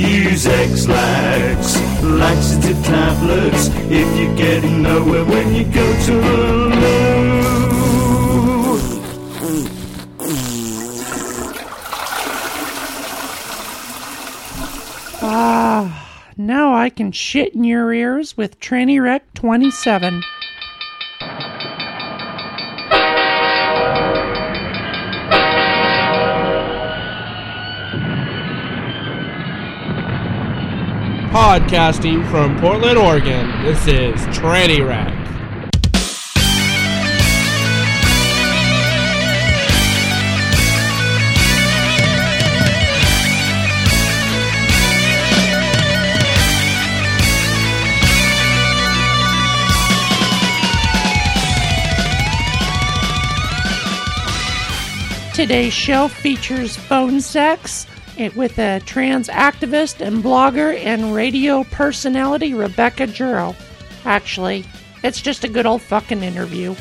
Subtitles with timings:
[0.00, 6.36] use Ex-Lax, laxative tablets, if you're getting nowhere when you go to the
[6.80, 7.20] loo.
[15.22, 20.22] Ah, now I can shit in your ears with Tranny Wreck 27.
[31.50, 35.12] Podcasting from Portland, Oregon, this is Tranny Wreck.
[55.34, 57.88] Today's show features phone sex
[58.28, 63.56] with a trans activist and blogger and radio personality, Rebecca Juro.
[64.04, 64.64] Actually,
[65.02, 66.74] it's just a good old fucking interview.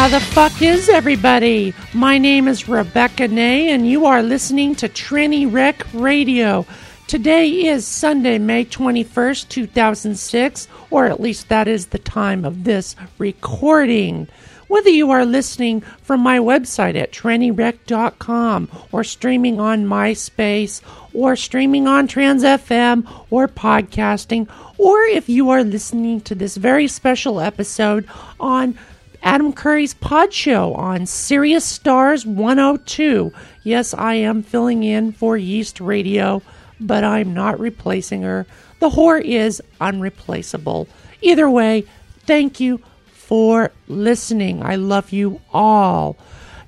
[0.00, 1.74] How the fuck is everybody?
[1.92, 6.64] My name is Rebecca Nay, and you are listening to Tranny Wreck Radio.
[7.06, 12.96] Today is Sunday, May 21st, 2006, or at least that is the time of this
[13.18, 14.26] recording.
[14.68, 20.80] Whether you are listening from my website at trannywreck.com or streaming on MySpace
[21.12, 26.88] or streaming on Trans FM or podcasting, or if you are listening to this very
[26.88, 28.78] special episode on
[29.22, 33.32] Adam Curry's Pod Show on Sirius Stars 102.
[33.62, 36.42] Yes, I am filling in for Yeast Radio,
[36.80, 38.46] but I'm not replacing her.
[38.78, 40.88] The whore is unreplaceable.
[41.20, 41.84] Either way,
[42.20, 44.62] thank you for listening.
[44.62, 46.16] I love you all.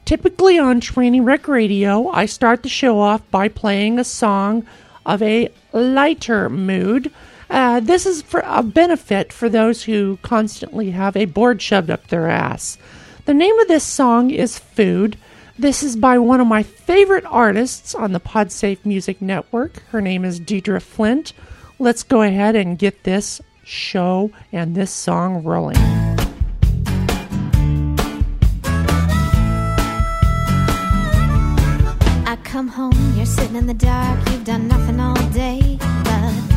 [0.04, 4.66] Typically on Tranny Wreck Radio, I start the show off by playing a song
[5.06, 7.10] of a lighter mood.
[7.52, 12.06] Uh, this is for a benefit for those who constantly have a board shoved up
[12.06, 12.78] their ass.
[13.26, 15.18] The name of this song is Food.
[15.58, 19.82] This is by one of my favorite artists on the Podsafe Music Network.
[19.90, 21.34] Her name is Deidre Flint.
[21.78, 25.76] Let's go ahead and get this show and this song rolling.
[32.24, 36.51] I come home, you're sitting in the dark, you've done nothing all day but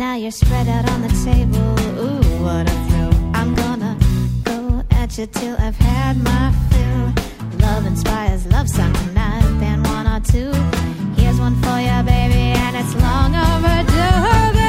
[0.00, 1.60] Now you're spread out on the table,
[2.00, 3.12] ooh, what a thrill.
[3.34, 3.98] I'm gonna
[4.44, 7.60] go at you till I've had my fill.
[7.60, 10.52] Love inspires love song, I've been one or two.
[11.20, 14.59] Here's one for you, baby, and it's long overdue.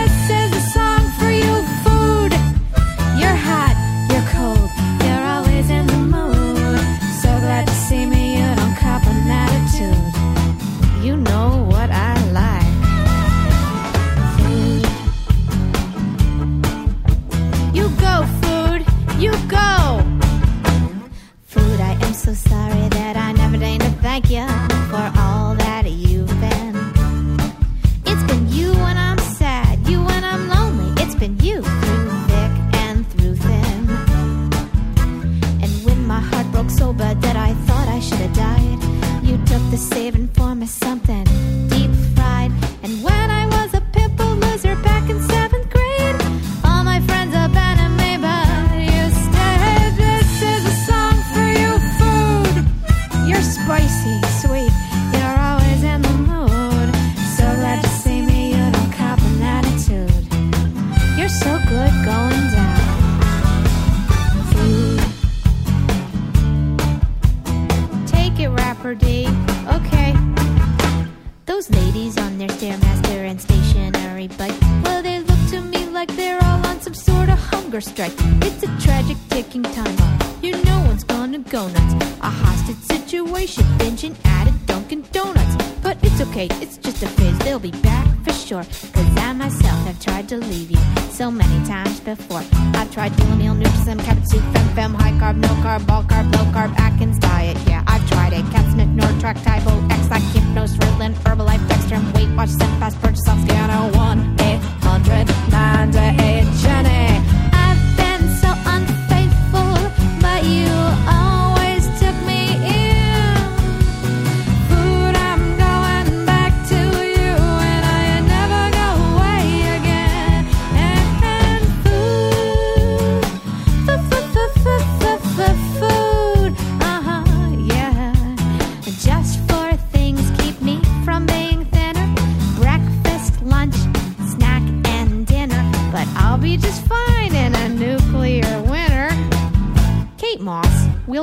[77.72, 78.12] Hunger strike.
[78.44, 80.20] It's a tragic ticking time bomb.
[80.42, 81.94] You know one's gonna go nuts.
[82.22, 85.56] A hostage situation, binging at a Dunkin' Donuts.
[85.82, 87.40] But it's okay, it's just a phase.
[87.40, 88.66] They'll be back for sure.
[88.66, 90.82] Cause I myself have tried to leave you
[91.12, 92.44] so many times before.
[92.76, 96.44] I've tried meal, Nutrisem, carrot soup, fem, fem, high carb, no carb, all carb, low
[96.52, 97.56] carb, Atkins diet.
[97.70, 98.44] Yeah, I've tried it.
[98.52, 102.52] Capsnic, Nortrac, Tybo, Ex-Lax, Hypnos, Ritalin, Herbalife, Dexatrim, Weight Watch,
[102.82, 107.31] Fast Purchase, Scanner, 1 800 98 Jenny.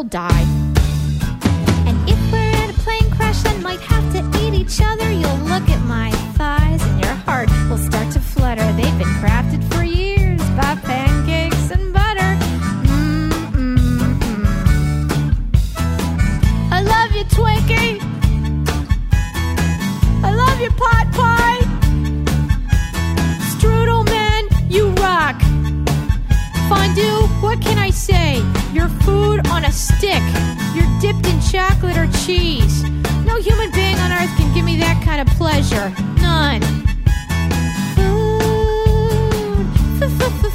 [0.09, 0.47] Die.
[1.87, 5.45] And if we're in a plane crash and might have to eat each other, you'll
[5.53, 8.65] look at my thighs and your heart will start to flutter.
[8.73, 12.37] They've been crafted for years by pancakes and butter.
[12.89, 14.01] Mm-mm-mm.
[16.73, 18.01] I love you, Twinkie.
[20.25, 21.61] I love your pot pie.
[23.53, 25.37] Strudel man, you rock.
[26.69, 28.43] Fondue, what can I say?
[28.75, 30.23] You're food on a stick.
[30.75, 32.83] You're dipped in chocolate or cheese.
[33.25, 35.89] No human being on earth can give me that kind of pleasure.
[36.21, 36.61] None.
[37.97, 39.67] Food.
[40.03, 40.49] F-f-f-f-f-food.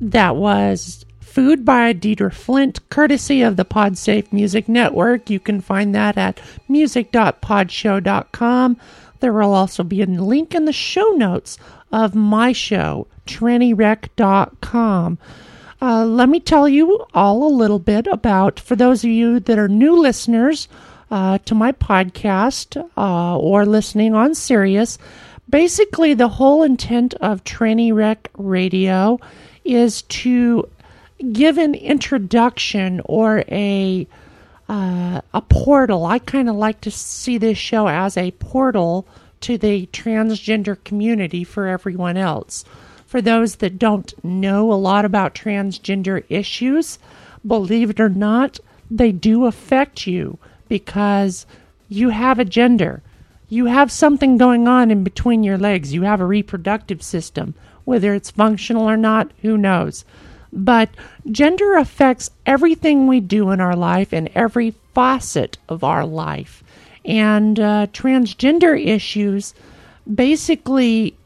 [0.00, 5.30] That was Food by Deidre Flint, courtesy of the PodSafe Music Network.
[5.30, 6.38] You can find that at
[6.68, 8.76] music.podshow.com.
[9.20, 11.56] There will also be a link in the show notes
[11.90, 15.18] of my show, trannywreck.com.
[15.80, 19.58] Uh, let me tell you all a little bit about, for those of you that
[19.58, 20.68] are new listeners
[21.10, 24.98] uh, to my podcast uh, or listening on Sirius,
[25.48, 29.18] basically the whole intent of Tranny Wreck Radio
[29.64, 30.68] is to
[31.32, 34.06] give an introduction or a
[34.68, 36.06] uh, a portal.
[36.06, 39.06] I kind of like to see this show as a portal
[39.42, 42.64] to the transgender community for everyone else.
[43.06, 46.98] For those that don't know a lot about transgender issues,
[47.46, 48.60] believe it or not,
[48.90, 50.38] they do affect you
[50.68, 51.44] because
[51.88, 53.02] you have a gender.
[53.48, 55.92] You have something going on in between your legs.
[55.92, 57.54] You have a reproductive system.
[57.84, 60.06] Whether it's functional or not, who knows?
[60.52, 60.90] But
[61.30, 66.62] gender affects everything we do in our life and every facet of our life.
[67.04, 69.54] And uh, transgender issues
[70.12, 71.16] basically,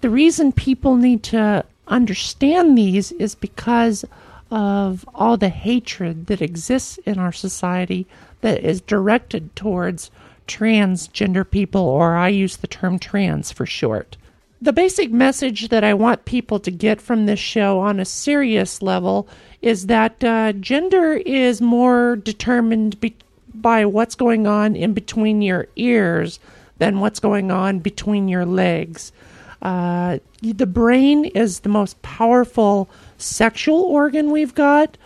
[0.00, 4.04] the reason people need to understand these is because
[4.50, 8.06] of all the hatred that exists in our society
[8.40, 10.10] that is directed towards
[10.48, 14.16] transgender people, or I use the term trans for short.
[14.62, 18.82] The basic message that I want people to get from this show on a serious
[18.82, 19.26] level
[19.62, 23.16] is that uh, gender is more determined be-
[23.54, 26.40] by what's going on in between your ears
[26.76, 29.12] than what's going on between your legs.
[29.62, 34.98] Uh, the brain is the most powerful sexual organ we've got,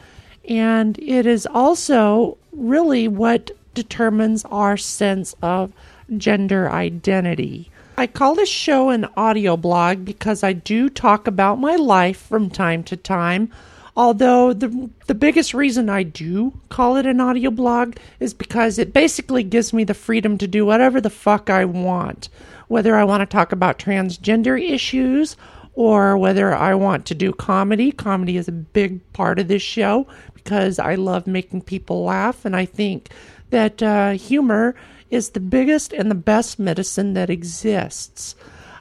[0.48, 5.72] and it is also really what determines our sense of
[6.16, 7.70] gender identity.
[7.96, 12.50] I call this show an audio blog because I do talk about my life from
[12.50, 13.50] time to time.
[13.96, 18.93] Although the the biggest reason I do call it an audio blog is because it
[18.93, 22.29] basically gives me the freedom to do whatever the fuck I want.
[22.67, 25.36] Whether I want to talk about transgender issues
[25.74, 27.93] or whether I want to do comedy.
[27.93, 32.56] Comedy is a big part of this show because I love making people laugh and
[32.56, 33.10] I think
[33.51, 34.74] that uh, humor
[35.14, 38.34] is the biggest and the best medicine that exists.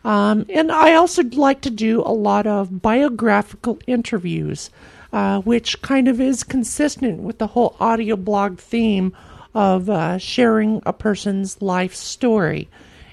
[0.04, 4.70] Um, and I also like to do a lot of biographical interviews,
[5.14, 9.16] uh, which kind of is consistent with the whole audio blog theme
[9.54, 12.68] of uh, sharing a person's life story.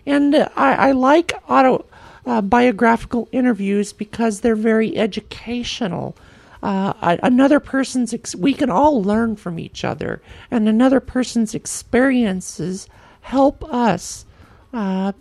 [0.07, 1.85] And I, I like auto
[2.25, 6.17] uh, biographical interviews because they're very educational
[6.63, 12.87] uh, another person's ex- we can all learn from each other and another person's experiences
[13.31, 14.27] help us
[14.73, 15.13] uh,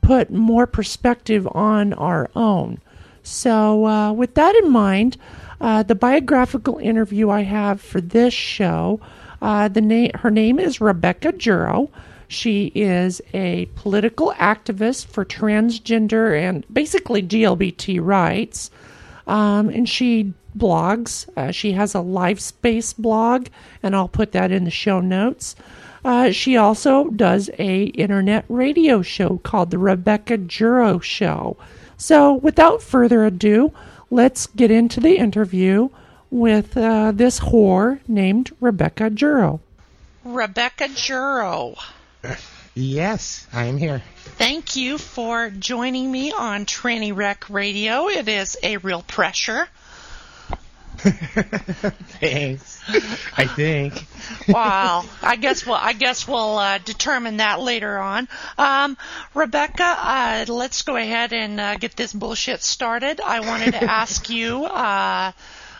[0.00, 2.80] put more perspective on our own
[3.22, 5.16] so uh, with that in mind
[5.60, 9.00] uh, the biographical interview i have for this show
[9.40, 11.88] uh, the name her name is rebecca juro
[12.32, 18.70] she is a political activist for transgender and basically GLBT rights.
[19.26, 21.28] Um, and she blogs.
[21.36, 23.48] Uh, she has a LifeSpace blog,
[23.82, 25.54] and I'll put that in the show notes.
[26.04, 31.56] Uh, she also does a internet radio show called the Rebecca Juro Show.
[31.96, 33.72] So, without further ado,
[34.10, 35.88] let's get into the interview
[36.30, 39.60] with uh, this whore named Rebecca Juro.
[40.24, 41.76] Rebecca Juro.
[42.74, 44.02] Yes, I am here.
[44.38, 48.08] Thank you for joining me on Tranny Wreck Radio.
[48.08, 49.68] It is a real pressure.
[52.20, 52.80] Thanks.
[53.36, 54.06] I think.
[54.48, 55.04] wow.
[55.20, 58.28] I guess we'll I guess we'll uh, determine that later on.
[58.56, 58.96] Um,
[59.34, 63.20] Rebecca, uh, let's go ahead and uh, get this bullshit started.
[63.20, 64.64] I wanted to ask you.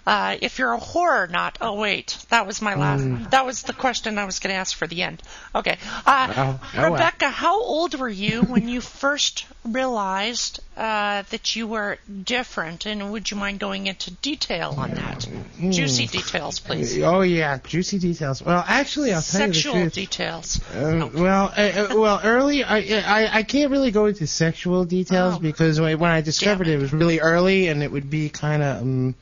[0.04, 1.58] Uh, if you're a whore or not.
[1.60, 3.04] Oh wait, that was my last.
[3.04, 3.30] Mm.
[3.30, 5.22] That was the question I was going to ask for the end.
[5.54, 6.92] Okay, uh, Oh, oh well.
[6.94, 12.84] Rebecca, how old were you when you first realized uh, that you were different?
[12.86, 15.28] And would you mind going into detail on that?
[15.60, 16.98] Juicy details, please.
[17.00, 18.42] Oh yeah, juicy details.
[18.42, 19.94] Well, actually, I'll tell Sexual you the truth.
[19.94, 20.60] details.
[20.74, 25.36] Uh, well, uh, uh, well, early, I, I I can't really go into sexual details
[25.36, 25.38] Oh.
[25.38, 28.82] because when I discovered it, it was really early, and it would be kind of
[28.82, 29.14] um,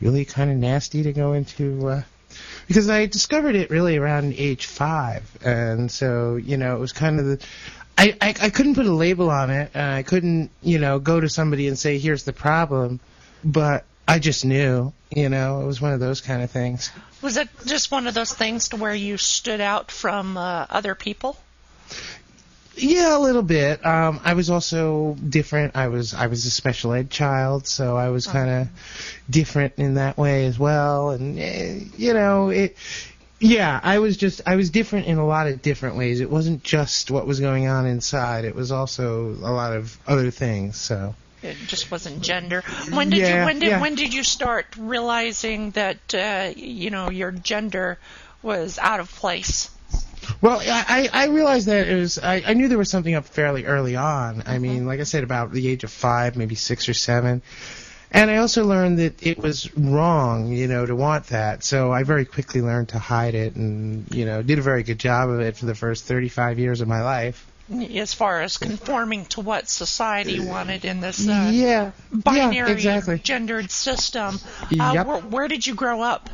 [0.00, 1.88] really kind of nasty to go into.
[1.88, 2.02] Uh,
[2.68, 7.18] because I discovered it really around age five, and so you know it was kind
[7.18, 7.46] of the.
[7.98, 11.20] I, I, I couldn't put a label on it, and I couldn't, you know, go
[11.20, 13.00] to somebody and say, "Here's the problem,"
[13.44, 16.90] but I just knew, you know, it was one of those kind of things.
[17.22, 20.94] Was it just one of those things to where you stood out from uh, other
[20.94, 21.36] people?
[22.76, 23.84] Yeah, a little bit.
[23.84, 25.76] Um, I was also different.
[25.76, 28.68] I was I was a special ed child, so I was kind of
[29.28, 31.10] different in that way as well.
[31.10, 32.76] And eh, you know, it.
[33.42, 36.20] Yeah, I was just I was different in a lot of different ways.
[36.20, 38.44] It wasn't just what was going on inside.
[38.44, 40.76] It was also a lot of other things.
[40.76, 41.14] So.
[41.42, 42.62] It just wasn't gender.
[42.90, 43.80] When did you when did yeah.
[43.80, 47.98] when did you start realizing that uh, you know your gender
[48.42, 49.70] was out of place?
[50.40, 53.26] Well, I, I I realized that it was I, I knew there was something up
[53.26, 54.42] fairly early on.
[54.46, 57.42] I mean, like I said, about the age of five, maybe six or seven.
[58.12, 61.62] And I also learned that it was wrong, you know, to want that.
[61.62, 64.98] So I very quickly learned to hide it and, you know, did a very good
[64.98, 67.46] job of it for the first 35 years of my life.
[67.94, 71.92] As far as conforming to what society wanted in this uh, yeah.
[72.12, 73.20] binary yeah, exactly.
[73.20, 74.40] gendered system.
[74.72, 75.06] Uh, Yep.
[75.06, 76.28] where, where did you grow up?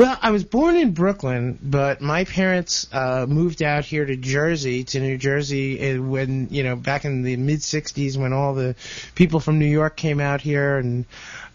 [0.00, 4.82] Well, I was born in Brooklyn, but my parents uh, moved out here to Jersey,
[4.84, 8.76] to New Jersey, uh, when you know back in the mid '60s, when all the
[9.14, 11.04] people from New York came out here and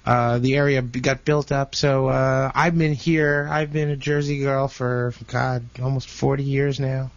[0.06, 1.74] uh, the area got built up.
[1.74, 3.50] So uh, I've been here.
[3.50, 7.10] I've been a Jersey girl for God, almost 40 years now.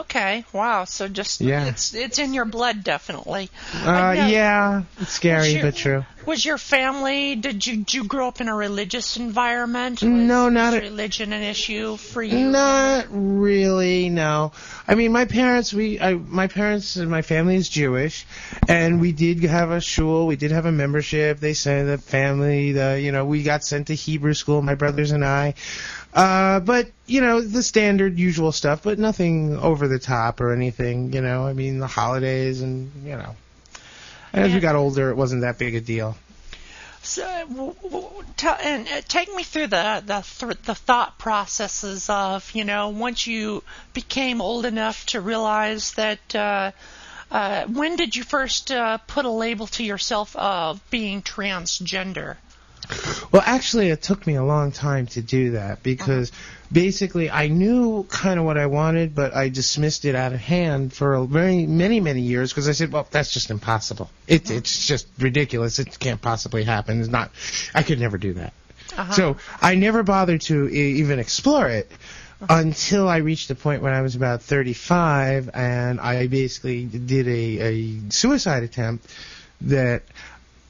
[0.00, 0.84] Okay, wow.
[0.84, 1.66] So just Yeah.
[1.66, 3.50] it's it's in your blood, definitely.
[3.84, 6.04] Uh, yeah, it's scary your- but true.
[6.26, 7.34] Was your family?
[7.34, 10.00] Did you did you grow up in a religious environment?
[10.00, 12.48] Was, No, not was a- religion an issue for you.
[12.50, 14.52] Not really, no.
[14.88, 18.24] I mean, my parents, we, I, my parents and my family is Jewish,
[18.68, 20.26] and we did have a shul.
[20.26, 21.40] We did have a membership.
[21.40, 25.10] They sent the family, the, you know, we got sent to Hebrew school, my brothers
[25.10, 25.54] and I.
[26.14, 31.12] Uh, but you know, the standard, usual stuff, but nothing over the top or anything.
[31.12, 33.34] You know, I mean, the holidays and you know.
[34.32, 34.54] As Yeah.
[34.56, 36.16] we got older, it wasn't that big a deal.
[37.02, 42.08] So, w- w- tell, and uh, take me through the the th- the thought processes
[42.08, 46.34] of you know once you became old enough to realize that.
[46.34, 46.70] Uh,
[47.30, 52.36] uh, when did you first uh, put a label to yourself of being transgender?
[53.32, 56.30] Well, actually, it took me a long time to do that because
[56.70, 60.92] basically I knew kind of what I wanted, but I dismissed it out of hand
[60.92, 64.10] for a very many many years because I said, "Well, that's just impossible.
[64.26, 65.78] It, it's just ridiculous.
[65.78, 67.00] It can't possibly happen.
[67.00, 67.30] It's not.
[67.74, 68.52] I could never do that."
[68.96, 69.12] Uh-huh.
[69.12, 71.90] So I never bothered to e- even explore it
[72.48, 77.58] until I reached the point when I was about 35, and I basically did a,
[77.60, 79.06] a suicide attempt
[79.62, 80.02] that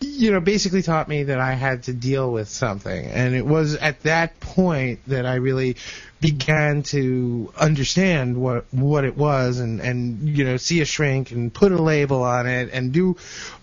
[0.05, 3.07] you know, basically taught me that I had to deal with something.
[3.07, 5.77] And it was at that point that I really
[6.25, 11.53] began to understand what what it was and and you know see a shrink and
[11.53, 13.15] put a label on it and do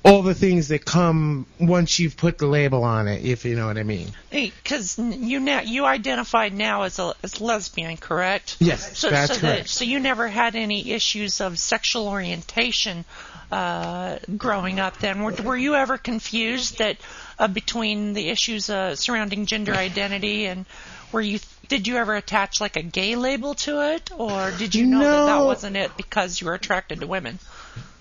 [0.05, 3.65] all the things that come once you've put the label on it if you know
[3.65, 4.09] what I mean.
[4.29, 8.57] Because you now you identified now as a as lesbian, correct?
[8.59, 9.67] Yes, So, that's so, correct.
[9.67, 13.05] so you never had any issues of sexual orientation
[13.51, 14.99] uh, growing up.
[14.99, 16.97] Then were, were you ever confused that
[17.39, 20.67] uh, between the issues uh, surrounding gender identity and
[21.11, 21.39] were you
[21.71, 25.25] did you ever attach like a gay label to it, or did you know that
[25.37, 27.39] that wasn't it because you were attracted to women?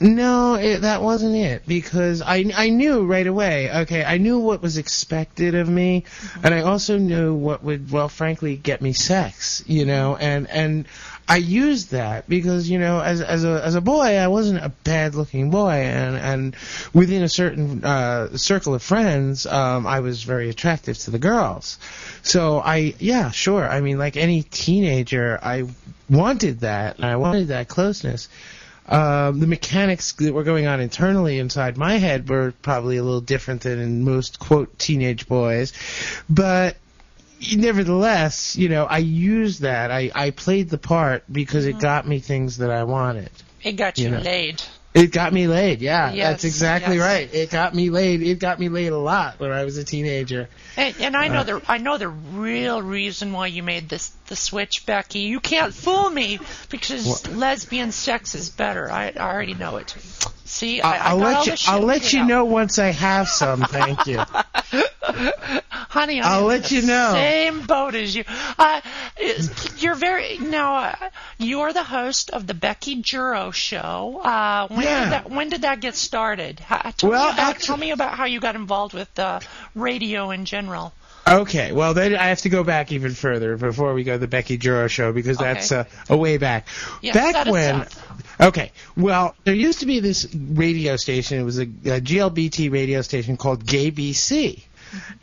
[0.01, 3.71] No, it, that wasn't it because I I knew right away.
[3.83, 6.03] Okay, I knew what was expected of me,
[6.43, 9.63] and I also knew what would well, frankly, get me sex.
[9.69, 10.87] You know, and and
[11.29, 14.69] I used that because you know, as as a as a boy, I wasn't a
[14.69, 16.57] bad looking boy, and and
[16.93, 21.79] within a certain uh, circle of friends, um, I was very attractive to the girls.
[22.23, 23.69] So I yeah, sure.
[23.69, 25.65] I mean, like any teenager, I
[26.09, 28.29] wanted that, and I wanted that closeness
[28.91, 33.21] um, the mechanics that were going on internally inside my head were probably a little
[33.21, 35.73] different than in most quote teenage boys,
[36.29, 36.77] but
[37.57, 39.91] nevertheless, you know, I used that.
[39.91, 43.31] I I played the part because it got me things that I wanted.
[43.63, 44.21] It got you You know.
[44.21, 44.63] laid.
[44.93, 45.83] It got me laid.
[45.83, 47.05] Yeah, Yes, that's exactly yes.
[47.05, 47.33] right.
[47.33, 48.23] It got me laid.
[48.23, 50.49] It got me laid a lot when I was a teenager.
[50.77, 54.09] And, and I know Uh, the I know the real reason why you made this
[54.27, 55.21] the switch, Becky.
[55.21, 58.91] You can't fool me because lesbian sex is better.
[58.91, 59.95] I, I already know it.
[60.51, 61.73] See, I, I I'll got all let you.
[61.73, 62.27] I'll let you out.
[62.29, 63.61] know once I have some.
[63.63, 64.19] Thank you.
[65.01, 66.21] honey.
[66.21, 67.11] I'm I'll in let the you know.
[67.13, 68.25] Same boat as you.
[68.59, 68.81] Uh,
[69.79, 70.75] you're very now.
[70.77, 70.95] Uh,
[71.39, 74.21] you're the host of the Becky Juro show.
[74.23, 75.05] Uh, when Yeah.
[75.05, 76.59] did that When did that get started?
[76.97, 79.41] Tell Well, me about, actu- tell me about how you got involved with uh,
[79.75, 80.93] radio in general.
[81.29, 84.27] Okay, well then I have to go back even further before we go to the
[84.27, 85.53] Becky Juro show because Okay.
[85.53, 86.67] that's uh, a way back.
[87.03, 87.87] Yeah, back when.
[88.41, 91.39] Okay, well there used to be this radio station.
[91.39, 94.63] It was a, a GLBT radio station called GayBC.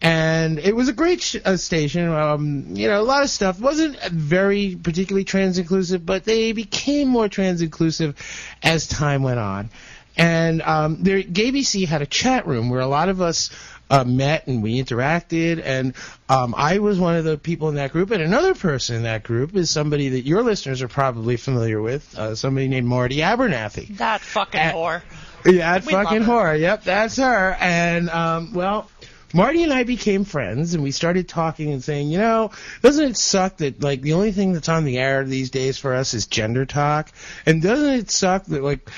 [0.01, 2.07] And it was a great sh- uh, station.
[2.07, 7.09] Um, you know, a lot of stuff wasn't very particularly trans inclusive, but they became
[7.09, 8.15] more trans inclusive
[8.63, 9.69] as time went on.
[10.15, 13.49] And um, there, had a chat room where a lot of us
[13.89, 15.61] uh, met and we interacted.
[15.63, 15.93] And
[16.29, 18.11] um, I was one of the people in that group.
[18.11, 22.17] And another person in that group is somebody that your listeners are probably familiar with,
[22.17, 23.97] uh, somebody named Marti Abernathey.
[23.97, 25.01] That fucking Uh, whore.
[25.45, 26.59] Yeah, that We fucking whore.
[26.59, 27.55] Yep, that's her.
[27.59, 28.89] And um, well,
[29.33, 32.51] Marti and I became friends, and we started talking and saying, you know,
[32.81, 35.93] doesn't it suck that like the only thing that's on the air these days for
[35.93, 37.11] us is gender talk?
[37.45, 38.89] And doesn't it suck that like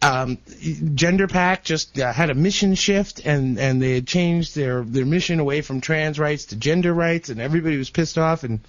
[0.00, 5.04] um, GenderPAC just uh, had a mission shift, and and they had changed their their
[5.04, 8.60] mission away from trans rights to gender rights, and everybody was pissed off and.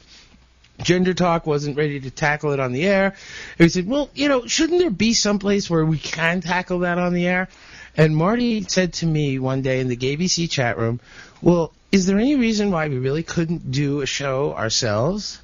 [0.82, 3.08] Gender Talk wasn't ready to tackle it on the air.
[3.08, 6.80] And we said, well, you know, shouldn't there be some place where we can tackle
[6.80, 7.50] that on the air?
[7.98, 11.02] And Marti said to me one day in the GayBC chat room,
[11.42, 15.42] well, is there any reason why we really couldn't do a show ourselves?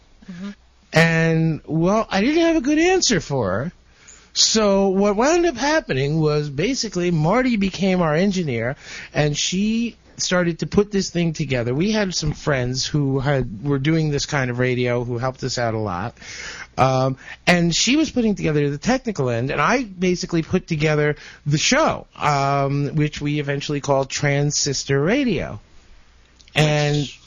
[0.94, 3.72] And, well, I didn't have a good answer for her.
[4.36, 8.76] So what wound up happening was basically Marti became our engineer,
[9.14, 11.74] and she started to put this thing together.
[11.74, 15.58] We had some friends who had were doing this kind of radio who helped us
[15.58, 16.18] out a lot.
[16.78, 17.18] Um,
[17.48, 22.06] and she was putting together the technical end, and I basically put together the show,
[22.18, 25.62] um, which we eventually called Trans Sister Radio.
[26.54, 27.22] And Which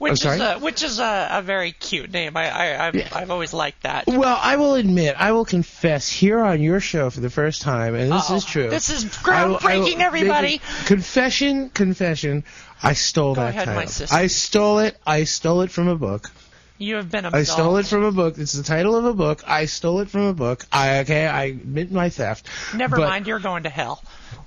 [0.00, 2.36] is a, which is a, a very cute name.
[2.36, 3.08] I, I I've, Yeah.
[3.12, 4.06] I've always liked that.
[4.06, 7.94] well, I will admit, I will confess here on your show for the first time,
[7.94, 8.36] and this Uh-oh.
[8.36, 8.68] is true.
[8.70, 10.60] This is I will- I will groundbreaking, everybody.
[10.86, 12.44] Confession, confession.
[12.82, 14.14] I stole Go that ahead, my sister.
[14.14, 14.96] I stole it.
[15.06, 16.30] I stole it from a book.
[16.78, 18.36] You have been I stole it from a book.
[18.36, 19.42] It's the title of a book.
[19.46, 20.66] I stole it from a book.
[20.70, 21.26] I okay.
[21.26, 22.46] I admit my theft.
[22.74, 24.02] Never But- mind, you're going to hell.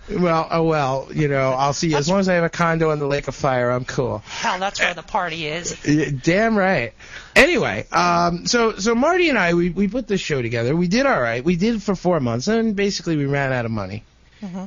[0.10, 1.98] Well, oh well, you know, I'll see you.
[1.98, 4.20] As long as I have a condo on the Lake of Fire, I'm cool.
[4.26, 5.80] Hell, that's where the party is.
[6.24, 6.94] Damn right.
[7.36, 10.76] Anyway, um, so so Marti and I, we, we put this show together.
[10.76, 11.44] We did all right.
[11.44, 14.04] We did for four months, and basically we ran out of money.
[14.42, 14.66] Mm-hmm.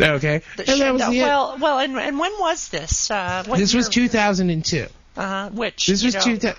[0.00, 0.42] Okay.
[0.56, 3.10] The that was the well, well, and and when was this?
[3.10, 4.86] Uh, this was 2002.
[5.16, 5.50] Uh huh.
[5.52, 6.54] Which this was know,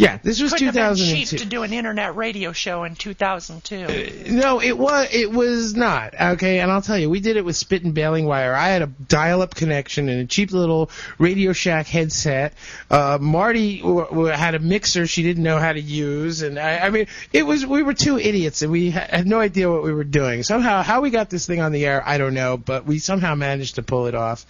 [0.00, 1.36] yeah, this was couldn't have been cheap 2002.
[1.38, 4.30] to do an internet radio show in 2002.
[4.30, 7.54] No, it was it was not okay, and I'll tell you, we did it with
[7.56, 8.54] spit and baling wire.
[8.54, 12.54] I had a dial-up connection and a cheap little Radio Shack headset.
[12.90, 16.78] Uh, Marti w- w- had a mixer she didn't know how to use, and I,
[16.78, 19.82] I mean, it was we were two idiots and we ha- had no idea what
[19.82, 20.42] we were doing.
[20.44, 23.34] Somehow, how we got this thing on the air, I don't know, but we somehow
[23.34, 24.46] managed to pull it off,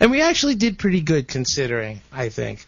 [0.00, 2.64] and we actually did pretty good considering, I think.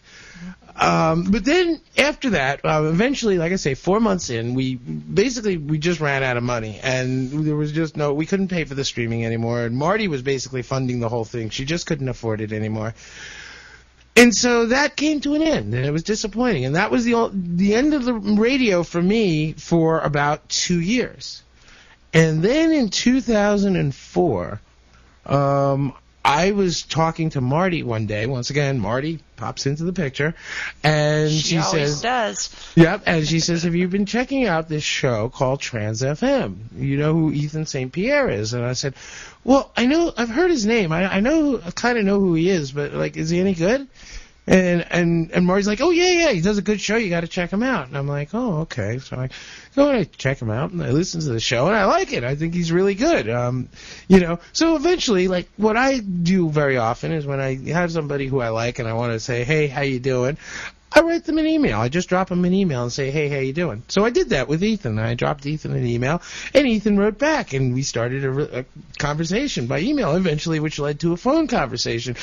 [0.79, 5.57] Um, but then after that, uh, eventually, like I say, four months in, we basically
[5.57, 8.75] we just ran out of money, and there was just no, we couldn't pay for
[8.75, 9.63] the streaming anymore.
[9.63, 12.95] And Marti was basically funding the whole thing; she just couldn't afford it anymore.
[14.17, 16.65] And so that came to an end, and it was disappointing.
[16.65, 21.43] And that was the the end of the radio for me for about two years.
[22.13, 24.61] And then in 2004,
[25.27, 25.95] um,
[26.27, 28.27] I was talking to Marti one day.
[28.27, 30.35] Once again, Marti pops into the picture,
[30.83, 32.73] and she she always says, does.
[32.75, 36.57] "Yep." And she says, "Have you been checking out this show called Trans FM?
[36.77, 37.93] You know who Ethan St.
[37.93, 38.95] Pierre is?" And I said,
[39.45, 40.13] "Well, I know.
[40.17, 40.91] I've heard his name.
[40.91, 41.61] I, I know.
[41.65, 43.87] I kind of know who he is, but like, is he any good?"
[44.49, 46.31] And and and Marti's like, "Oh yeah, yeah.
[46.31, 46.97] He does a good show.
[46.97, 49.29] You got to check him out." And I'm like, "Oh, okay." So I
[49.75, 52.13] go and I check him out, and I listen to the show, and I like
[52.13, 52.23] it.
[52.23, 53.29] I think he's really good.
[53.29, 53.69] Um,
[54.07, 54.39] you know.
[54.53, 58.51] So eventually, like, what I do very often is when I have somebody who I
[58.51, 60.37] like and I want to say, "Hey, how you doing?"
[60.93, 61.79] I write them an email.
[61.79, 64.31] I just drop them an email and say, "Hey, how you doing?" So I did
[64.31, 64.99] that with Ethan.
[64.99, 66.23] I dropped Ethan an email,
[66.55, 68.65] and Ethan wrote back, and we started a, a
[68.99, 72.17] conversation by email, eventually, which led to a phone conversation.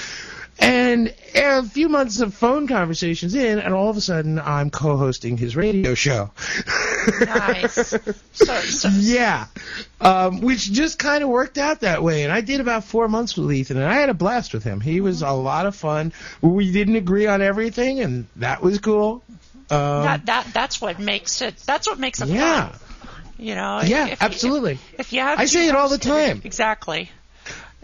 [0.59, 5.37] And a few months of phone conversations in, and all of a sudden, I'm co-hosting
[5.37, 6.31] his radio show.
[7.21, 7.95] nice.
[8.33, 9.45] So, so Yeah,
[10.01, 12.23] um, which just kind of worked out that way.
[12.23, 14.81] And I did about four months with Ethan, and I had a blast with him.
[14.81, 16.13] He was a lot of fun.
[16.41, 19.23] We didn't agree on everything, and that was cool.
[19.69, 21.57] Um, that that that's what makes it.
[21.57, 22.79] That's what makes it yeah, fun.
[23.37, 23.81] You know.
[23.85, 24.73] yeah, if absolutely.
[24.73, 26.41] If, if you have, I say it all the time.
[26.43, 27.11] Exactly.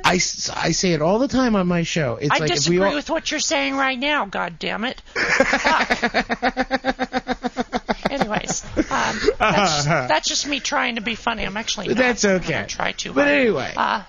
[0.03, 2.17] I, I say it all the time on my show.
[2.21, 4.25] It's I like disagree all, with what you're saying right now.
[4.25, 5.01] God damn it.
[8.09, 11.43] Anyways, um, that's, that's just me trying to be funny.
[11.45, 11.97] I'm actually not.
[11.97, 12.65] That's okay.
[12.67, 13.13] try to.
[13.13, 13.73] But anyway.
[13.75, 14.03] Uh,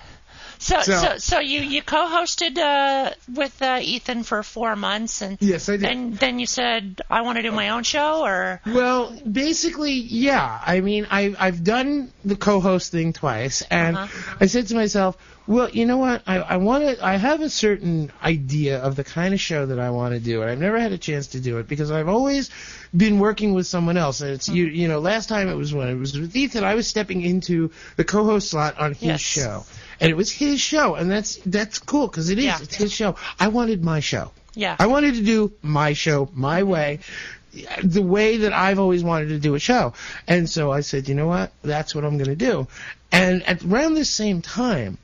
[0.58, 5.38] so, So- so, so, you you co-hosted uh, with uh, Ethan for four months, and
[5.40, 5.80] Yes, I did.
[5.82, 10.60] then then you said I want to do my own show, or Well, basically, yeah.
[10.64, 14.36] I mean, I, I've done the co-host thing twice, and Uh-huh.
[14.40, 16.22] I said to myself, well, you know what?
[16.26, 17.04] I, I want to.
[17.04, 20.42] I have a certain idea of the kind of show that I want to do,
[20.42, 22.50] and I've never had a chance to do it because I've always
[22.96, 24.20] been working with someone else.
[24.20, 24.74] And it's you, Mm-hmm.
[24.76, 27.70] you know, last time it was when it was with Ethan, I was stepping into
[27.96, 29.20] the co-host slot on his Yes.
[29.20, 29.64] show,
[30.00, 32.44] and it was his show, and that's that's cool because it is.
[32.44, 32.58] Yeah.
[32.62, 33.16] It's his show.
[33.38, 34.30] I wanted my show.
[34.54, 37.00] yeah, I wanted to do my show my way,
[37.82, 39.94] the way that I've always wanted to do a show.
[40.28, 41.52] And so I said, you know what?
[41.62, 42.68] That's what I'm going to do.
[43.12, 44.98] And at around the same time,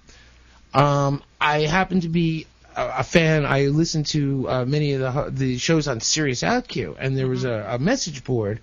[0.75, 3.45] um, I happen to be a, a fan.
[3.47, 7.45] I listened to uh, many of the the shows on Sirius OutQ, and there was
[7.45, 8.61] a, a message board.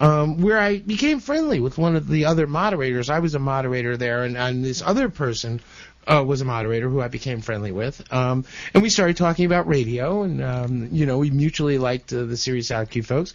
[0.00, 3.08] Um, where I became friendly with one of the other moderators.
[3.08, 5.60] I was a moderator there, and, and this other person
[6.06, 8.02] uh, was a moderator who I became friendly with.
[8.12, 12.24] Um, and we started talking about radio, and um, you know, we mutually liked uh,
[12.24, 13.34] the Sirius OutQ folks.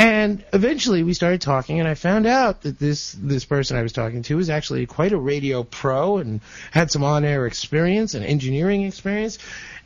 [0.00, 3.92] And eventually, we started talking, and I found out that this this person I was
[3.92, 8.82] talking to was actually quite a radio pro and had some on-air experience and engineering
[8.84, 9.38] experience.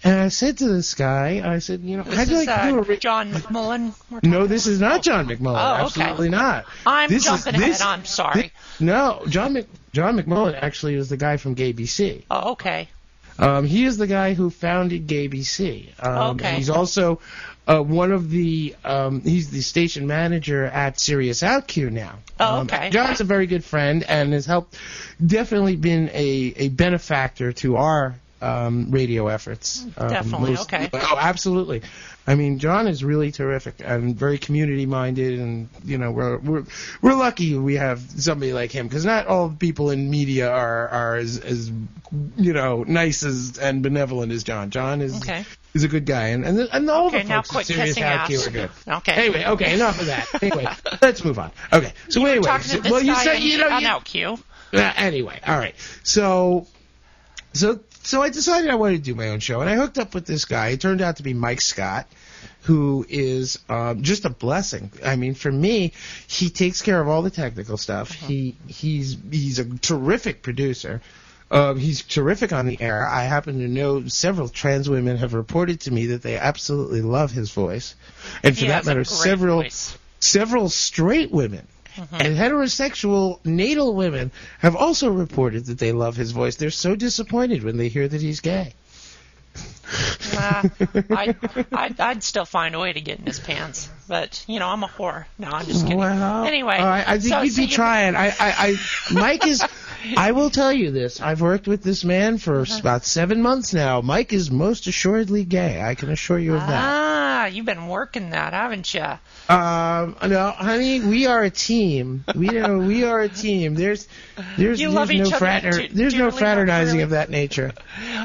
[0.04, 2.68] And I said to this guy, I said, you know, this how'd is like to
[2.72, 4.22] do a uh, ra- John McMullen.
[4.22, 5.80] no, this is not John McMullen.
[5.80, 6.02] Oh, okay.
[6.02, 6.66] Absolutely not.
[6.86, 7.70] I'm This is- jumping ahead.
[7.70, 8.42] this- I'm sorry.
[8.42, 12.24] thi- no, John Mc, John McMullen actually is the guy from GayBC.
[12.30, 12.88] oh, okay.
[13.38, 15.88] Um, he is the guy who founded GayBC.
[16.04, 16.56] Um, Okay.
[16.56, 17.20] He's also
[17.66, 22.14] uh, one of the um, he's the station manager at Sirius OutQ now.
[22.40, 22.90] Oh, Um, okay.
[22.90, 24.76] John's a very good friend and has helped
[25.24, 29.84] definitely been a, a benefactor to our um, radio efforts.
[29.96, 30.90] Um, Definitely, okay.
[30.92, 31.82] Oh, absolutely.
[32.26, 36.64] I mean, John is really terrific and very community minded, and you know, we're we're
[37.00, 41.16] we're lucky we have somebody like him because not all people in media are are
[41.16, 41.70] as, as
[42.36, 44.70] you know nice as and benevolent as John.
[44.70, 45.44] John is Okay.
[45.74, 48.02] is a good guy, and and, and all Okay, the now folks quit at kissing
[48.04, 48.46] ass.
[48.46, 48.70] are good.
[48.86, 49.12] Okay.
[49.14, 50.28] Anyway, okay, enough of that.
[50.42, 50.66] Anyway,
[51.00, 51.50] let's move on.
[51.72, 54.40] Okay, so anyway, Talking so- well, you said you know you, OutQ.
[54.74, 55.74] uh, anyway, all right.
[56.04, 56.66] So,
[57.52, 60.14] so, so I decided I wanted to do my own show, and I hooked up
[60.14, 60.68] with this guy.
[60.68, 62.06] It turned out to be Mike Scott,
[62.62, 64.92] who is um, just a blessing.
[65.04, 65.92] I mean, for me,
[66.26, 68.12] he takes care of all the technical stuff.
[68.12, 71.00] He he's he's a terrific producer.
[71.50, 73.06] Um, he's terrific on the air.
[73.06, 77.30] I happen to know several trans women have reported to me that they absolutely love
[77.30, 77.94] his voice,
[78.42, 79.98] and for He that matter, several voice.
[80.18, 86.56] several straight women and heterosexual natal women have also reported that they love his voice.
[86.56, 88.74] They're so disappointed when they hear that he's gay.
[90.34, 90.68] Uh,
[91.10, 91.34] I,
[91.72, 94.82] I'd, I'd still find a way to get in his pants, but you know I'm
[94.82, 95.26] a whore.
[95.38, 95.98] No, I'm just kidding.
[95.98, 98.16] Well, anyway, uh, I think so, you'd so be you- trying.
[98.16, 98.76] I, I, I,
[99.12, 99.62] Mike is.
[100.16, 101.20] I will tell you this.
[101.20, 102.78] I've worked with this man for Uh-huh.
[102.80, 104.00] about seven months now.
[104.00, 105.80] Mike is most assuredly gay.
[105.82, 106.70] I can assure you of that.
[106.84, 109.04] Ah, you've been working that, haven't you?
[109.48, 112.24] Um, no, honey, we are a team.
[112.34, 113.74] We know we are a team.
[113.74, 114.08] There's,
[114.56, 117.02] there's, You there's love no frater, de- there's no dearly, fraternizing really?
[117.02, 117.72] of that nature.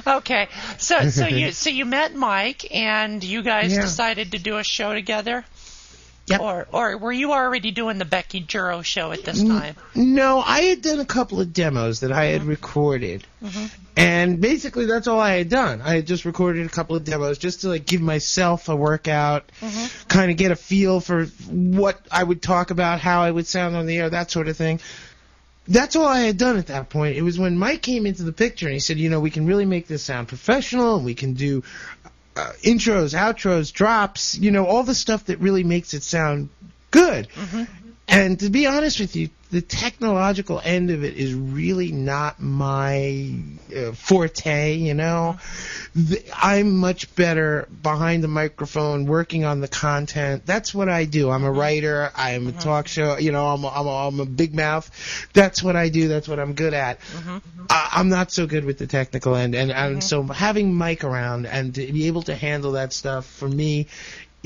[0.05, 3.81] Okay, so so you so you met Mike and you guys Yeah.
[3.81, 5.43] decided to do a show together,
[6.27, 6.41] Yep.
[6.41, 9.77] or or were you already doing the Becky Juro show at this time?
[9.95, 12.49] No, I had done a couple of demos that I had mm-hmm.
[12.49, 13.65] recorded, mm-hmm.
[13.95, 15.81] and basically that's all I had done.
[15.81, 19.49] I had just recorded a couple of demos just to like give myself a workout,
[19.61, 20.07] mm-hmm.
[20.09, 23.77] kind of get a feel for what I would talk about, how I would sound
[23.77, 24.81] on the air, that sort of thing.
[25.69, 27.17] That's all I had done at that point.
[27.17, 29.45] It was when Mike came into the picture and he said, you know, we can
[29.45, 31.63] really make this sound professional, and we can do
[32.37, 36.49] uh, intros, outros, drops, you know, all the stuff that really makes it sound
[36.91, 37.27] good.
[38.07, 43.33] And to be honest with you, the technological end of it is really not my
[43.75, 45.37] uh, forte, you know.
[45.95, 50.45] The, I'm much better behind the microphone working on the content.
[50.45, 51.29] That's what I do.
[51.29, 51.59] I'm a mm-hmm.
[51.59, 52.11] writer.
[52.15, 52.59] I'm a mm-hmm.
[52.59, 54.89] talk show, you know, I'm a, I'm, a, I'm a big mouth.
[55.33, 56.09] That's what I do.
[56.09, 56.99] That's what I'm good at.
[56.99, 57.37] Mm-hmm.
[57.69, 59.55] I, I'm not so good with the technical end.
[59.55, 63.47] And, and so having Mike around and to be able to handle that stuff for
[63.47, 63.87] me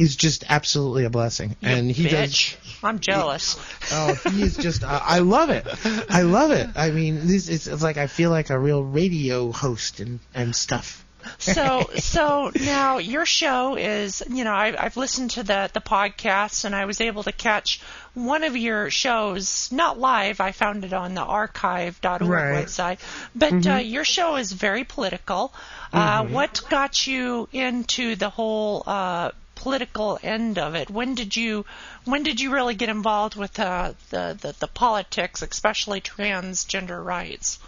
[0.02, 2.56] is just absolutely a blessing, and he Bitch.
[2.84, 3.56] I'm jealous.
[3.90, 3.92] does.
[4.26, 4.84] Oh, he is just.
[4.84, 5.66] Uh, I love it.
[6.10, 6.70] I love it.
[6.76, 10.56] I mean, this it's, it's like I feel like a real radio host and and
[10.56, 11.06] stuff.
[11.38, 16.66] so so now your show is you know I, I've listened to the the podcasts
[16.66, 17.80] and I was able to catch
[18.16, 22.66] one of your shows not live I found it on the archive.org Right.
[22.66, 22.98] website
[23.36, 25.54] but uh, your show is very political
[25.94, 29.30] uh, what got you into the whole uh,
[29.62, 31.64] political end of it when did you
[32.06, 37.60] when did you really get involved with uh, the, the the politics especially transgender rights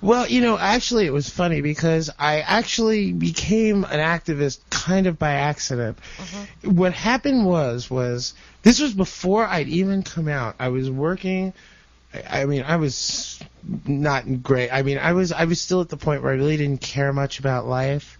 [0.00, 5.16] Well, you know, actually, it was funny because I actually became an activist kind of
[5.16, 5.96] by accident.
[6.64, 10.56] What happened was, was this was before I'd even come out.
[10.58, 11.52] I was working.
[12.12, 13.38] I, I mean, I was
[13.86, 14.70] not great.
[14.72, 17.12] I mean, I was, I was still at the point where I really didn't care
[17.12, 18.18] much about life,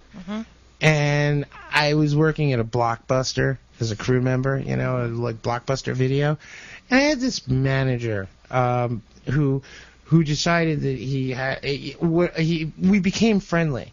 [0.82, 4.58] and I was working at a blockbuster as a crew member.
[4.58, 6.38] You know, like blockbuster video,
[6.90, 9.62] and I had this manager um, who
[10.04, 11.96] who decided that he had he,
[12.36, 13.92] he we became friendly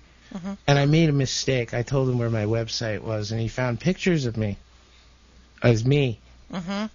[0.68, 1.74] and I made a mistake.
[1.74, 4.58] I told him where my website was and he found pictures of me
[5.64, 6.20] as me.
[6.52, 6.86] Mm-hmm.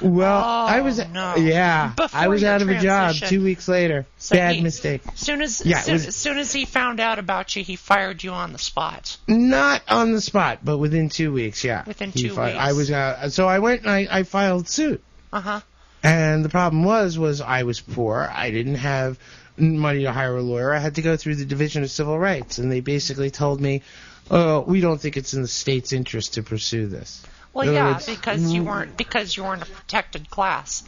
[0.00, 1.36] Well, I was Oh, no.
[1.36, 4.06] yeah, Before I was out of a job 2 weeks later.
[4.18, 5.02] So Bad he- mistake.
[5.12, 7.62] As soon as, Yeah, as, soon, was- as soon as he found out about you,
[7.62, 9.16] he fired you on the spot.
[9.28, 11.82] Not on the spot, but within 2 weeks, yeah.
[11.86, 12.58] Within two fi- weeks.
[12.58, 15.02] I was uh, so I went and I, I filed suit.
[15.32, 15.60] Uh huh.
[16.02, 18.28] And the problem was, was I was poor.
[18.34, 19.18] I didn't have
[19.56, 20.74] money to hire a lawyer.
[20.74, 23.82] I had to go through the Division of Civil Rights, and they basically told me,
[24.30, 28.52] "Oh, we don't think it's in the state's interest to pursue this." Well, yeah, because
[28.52, 30.84] you weren't because you weren't a protected class.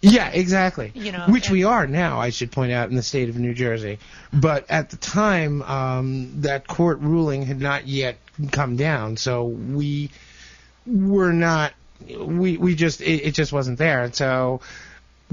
[0.00, 0.92] Yeah, exactly.
[0.94, 3.36] You know, which and- we are now, I should point out, in the state of
[3.36, 3.98] New Jersey.
[4.32, 8.18] But at the time, um, that court ruling had not yet
[8.52, 10.10] come down, so we
[10.86, 11.72] were not.
[12.18, 14.60] We we just it, it just wasn't there, and so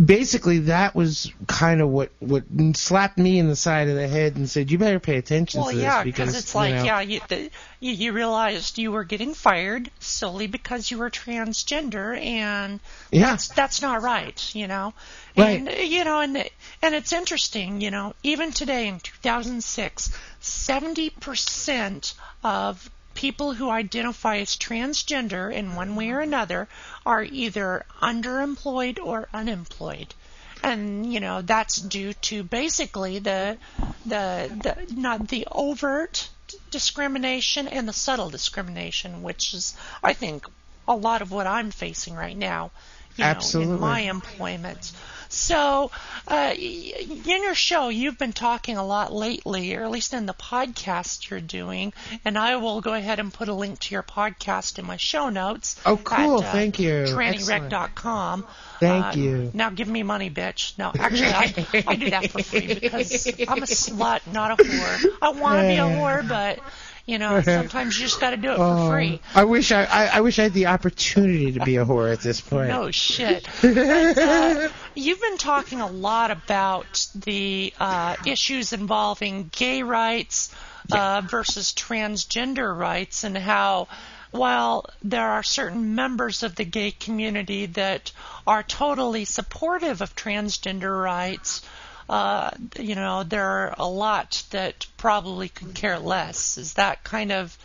[0.01, 4.35] basically that was kind of what what slapped me in the side of the head
[4.35, 6.83] and said, "You better pay attention Well, to this yeah, because it's you like know,
[6.83, 12.17] yeah, you, the, you you realized you were getting fired solely because you were transgender,
[12.19, 12.79] and
[13.11, 13.31] Yeah.
[13.31, 14.93] that's that's not right, you know.
[15.37, 15.59] Right.
[15.59, 16.37] And uh, you know, and
[16.81, 24.37] and it's interesting, you know, even today in 2006, 70 percent of people who identify
[24.37, 26.67] as transgender in one way or another
[27.05, 30.13] are either underemployed or unemployed.
[30.61, 33.57] And you know that's due to basically the
[34.05, 36.29] the, the not the overt
[36.71, 40.45] discrimination and the subtle discrimination which is i think
[40.87, 42.71] a lot of what i'm facing right now
[43.15, 44.91] you know, in my employment
[45.33, 45.91] so
[46.27, 50.33] uh, in your show you've been talking a lot lately or at least in the
[50.33, 51.91] podcast you're doing
[52.23, 55.29] and i will go ahead and put a link to your podcast in my show
[55.29, 56.41] notes Oh, cool.
[56.43, 57.05] at, uh, Thank you.
[57.07, 58.45] trannyWreck.com.
[58.79, 59.51] Thank Uh, you.
[59.53, 60.77] Now give me money, bitch.
[60.77, 65.05] No, actually, I, I do that for free because I'm a slut, not a whore.
[65.21, 66.59] I want to be a whore, but
[67.05, 69.19] you know, sometimes you just got to do it for Oh, free.
[69.35, 72.21] I wish I, I I wish I had the opportunity to be a whore at
[72.21, 72.69] this point.
[72.69, 73.47] No shit.
[73.61, 80.53] But, uh, you've been talking a lot about the uh, issues involving gay rights
[80.91, 83.87] uh, versus transgender rights and how,
[84.31, 88.11] while there are certain members of the gay community that
[88.45, 91.61] are totally supportive of transgender rights,
[92.09, 96.57] uh, you know, there are a lot that probably could care less.
[96.57, 97.57] Is that kind of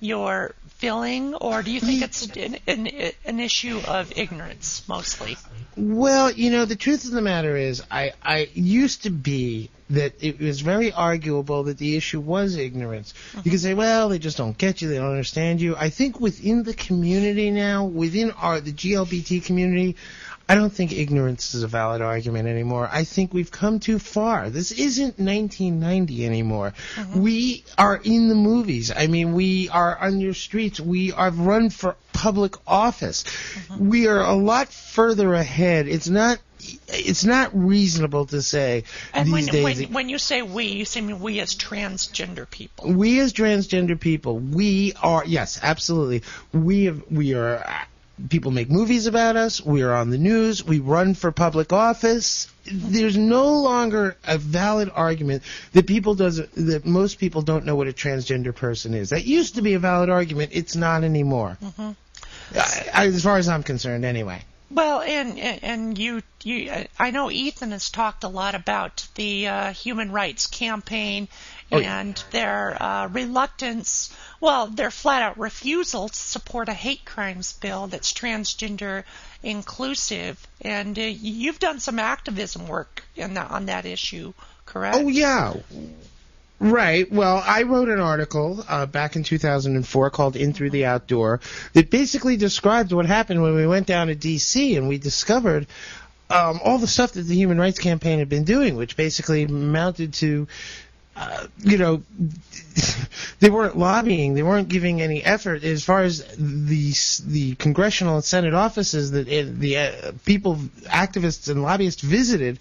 [0.00, 2.88] your feeling, or do you think it's an, an,
[3.24, 5.36] an issue of ignorance mostly?
[5.76, 10.14] Well, you know, the truth of the matter is, I, I used to be that
[10.20, 13.14] it was very arguable that the issue was ignorance.
[13.44, 15.76] You could say, well, they just don't get you, they don't understand you.
[15.76, 19.96] I think within the community now, within our the GLBT community,
[20.52, 22.86] I don't think ignorance is a valid argument anymore.
[22.92, 24.50] I think we've come too far.
[24.50, 26.74] This isn't 1990 anymore.
[26.96, 27.22] Mm-hmm.
[27.22, 28.92] We are in the movies.
[28.94, 30.78] I mean, we are on your streets.
[30.78, 33.24] We are run for public office.
[33.24, 33.88] Mm-hmm.
[33.88, 35.88] We are a lot further ahead.
[35.88, 36.38] It's not.
[36.86, 39.64] It's not reasonable to say And these when, days.
[39.64, 42.92] when, when you say we, you say we as transgender people.
[42.92, 46.22] we as transgender people, we are yes, absolutely.
[46.52, 47.64] We have we are
[48.28, 49.60] people make movies about us.
[49.60, 50.64] We are on the news.
[50.64, 52.48] We run for public office.
[52.64, 57.88] There's no longer a valid argument that people does that most people don't know what
[57.88, 59.10] a transgender person is.
[59.10, 60.50] That used to be a valid argument.
[60.54, 61.58] It's not anymore.
[62.54, 64.42] I, I, as far as I'm concerned, anyway.
[64.70, 69.72] Well, and and you you I know Ethan has talked a lot about the uh,
[69.72, 71.28] human rights campaign
[71.72, 72.00] Oh, yeah.
[72.00, 77.86] and their uh, reluctance, well, their flat out refusal to support a hate crimes bill
[77.86, 79.04] that's transgender
[79.42, 80.46] inclusive.
[80.60, 84.34] And uh, you've done some activism work in that, on that issue,
[84.66, 84.96] correct?
[84.98, 85.54] Oh yeah.
[86.60, 87.10] Right.
[87.10, 91.40] Well, I wrote an article uh, back in 2004 called "In Through the Outdoor"
[91.72, 94.76] that basically described what happened when we went down to D.C.
[94.76, 95.66] and we discovered
[96.30, 100.14] um, all the stuff that the Human Rights Campaign had been doing, which basically amounted
[100.14, 100.46] to,
[101.16, 102.02] uh, you know,
[103.40, 105.62] they weren't lobbying, they weren't giving any effort.
[105.64, 106.92] As far as the
[107.26, 112.58] the congressional and Senate offices that it, the uh, people, activists and lobbyists visited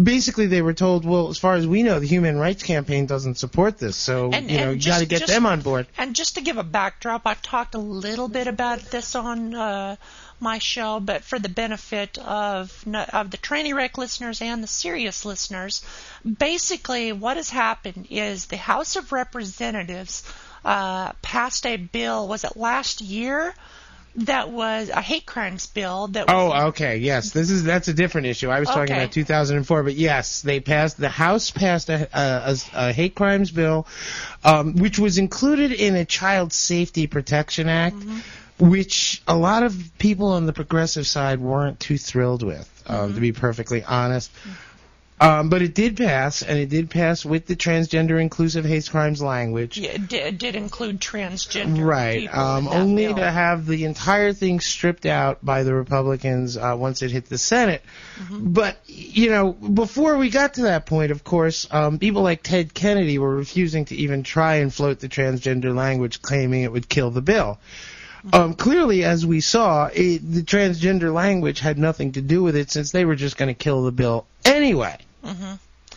[0.00, 3.38] basically they were told, well, as far as we know, the Human Rights Campaign doesn't
[3.38, 5.86] support this, so And- you know you got to get just- them on board.
[5.98, 9.96] And just to give a backdrop, I talked a little bit about this on uh,
[10.40, 15.24] my show, but for the benefit of of the Tranny Wreck listeners and the Sirius
[15.24, 15.84] listeners,
[16.38, 20.22] basically what has happened is the House of Representatives
[20.64, 22.28] uh, passed a bill.
[22.28, 23.54] Was it last year?
[24.16, 27.94] That was a hate crimes bill that was Oh, okay, yes, this is that's a
[27.94, 28.50] different issue.
[28.50, 30.98] I was talking about 2004, but yes, they passed.
[30.98, 33.86] The House passed a, a, a, a hate crimes bill,
[34.42, 38.02] um, which was included in a Child Safety Protection Act,
[38.60, 43.20] which a lot of people on the progressive side weren't too thrilled with, um, to
[43.20, 44.30] be perfectly honest.
[45.22, 49.20] Um, but it did pass, and it did pass with the transgender inclusive hate crimes
[49.20, 49.76] language.
[49.76, 52.20] Yeah, it did, did include transgender Right.
[52.20, 53.16] people Um, only bill.
[53.16, 57.36] to have the entire thing stripped out by the Republicans uh, once it hit the
[57.36, 57.82] Senate.
[58.18, 58.52] Mm-hmm.
[58.54, 62.72] But you know, before we got to that point, of course, um, people like Ted
[62.72, 67.10] Kennedy were refusing to even try and float the transgender language, claiming it would kill
[67.10, 67.58] the bill.
[68.20, 68.34] Mm-hmm.
[68.34, 72.70] Um, clearly, as we saw, it, the transgender language had nothing to do with it,
[72.70, 74.98] since they were just going to kill the bill anyway.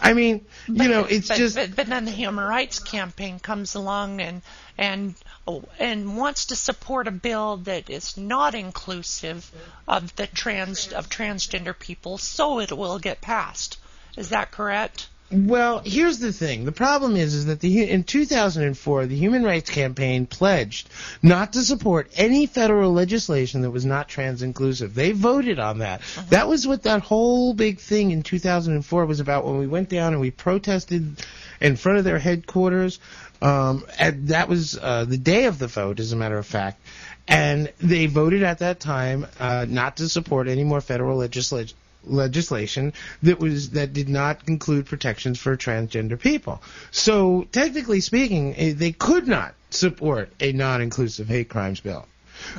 [0.04, 3.76] I mean, you know, it's but, just But, but then the Human Rights Campaign comes
[3.76, 4.42] along and
[4.78, 5.16] and
[5.48, 9.50] oh, and wants to support a bill that is not inclusive
[9.88, 13.78] of the trans of transgender people, so it will get passed.
[14.18, 15.08] Is that correct?
[15.34, 16.64] Well, here's the thing.
[16.64, 20.90] The problem is, is that the in 2004, the Human Rights Campaign pledged
[21.24, 24.94] not to support any federal legislation that was not trans-inclusive.
[24.94, 26.02] They voted on that.
[26.30, 29.44] That was what that whole big thing in 2004 was about.
[29.44, 31.16] When we went down and we protested
[31.60, 33.00] in front of their headquarters,
[33.42, 36.80] um, and that was uh, the day of the vote, as a matter of fact.
[37.28, 42.94] And they voted at that time uh, not to support any more federal legislation legislation
[43.24, 46.62] that was that did not include protections for transgender people.
[46.92, 52.08] So technically speaking, eh, they could not support a non-inclusive hate crimes bill.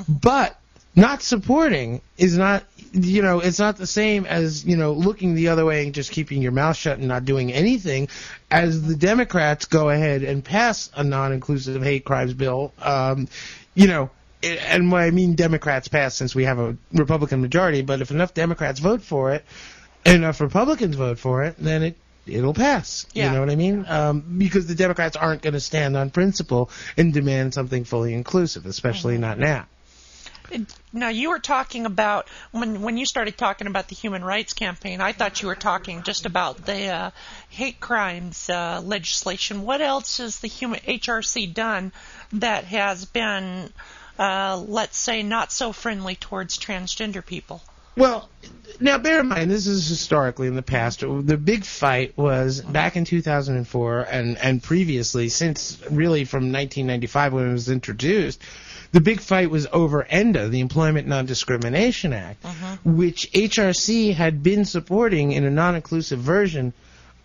[0.08, 0.58] But
[0.96, 5.48] not supporting is not you know it's not the same as you know looking the
[5.48, 8.08] other way and just keeping your mouth shut and not doing anything
[8.50, 13.26] as the democrats go ahead and pass a non-inclusive hate crimes bill um
[13.74, 14.08] you know
[14.44, 18.34] and what I mean Democrats pass since we have a Republican majority, but if enough
[18.34, 19.44] Democrats vote for it,
[20.04, 23.06] and enough Republicans vote for it, then it it'll pass.
[23.12, 23.26] Yeah.
[23.26, 23.84] You know what I mean?
[23.88, 28.66] Um, because the Democrats aren't going to stand on principle and demand something fully inclusive,
[28.66, 29.66] especially not now.
[30.92, 35.00] Now you were talking about when when you started talking about the Human Rights Campaign.
[35.00, 37.10] I thought you were talking just about the uh,
[37.48, 39.62] hate crimes uh, legislation.
[39.62, 41.92] What else has the human HRC done
[42.34, 43.72] that has been,
[44.18, 47.62] uh, let's say, not so friendly towards transgender people?
[47.96, 48.28] Well,
[48.80, 51.00] now bear in mind this is historically in the past.
[51.00, 57.48] The big fight was back in 2004 and and previously, since really from 1995 when
[57.48, 58.40] it was introduced.
[58.90, 62.44] The big fight was over ENDA, the Employment Non-Discrimination Act,
[62.84, 66.72] which HRC had been supporting in a non-inclusive version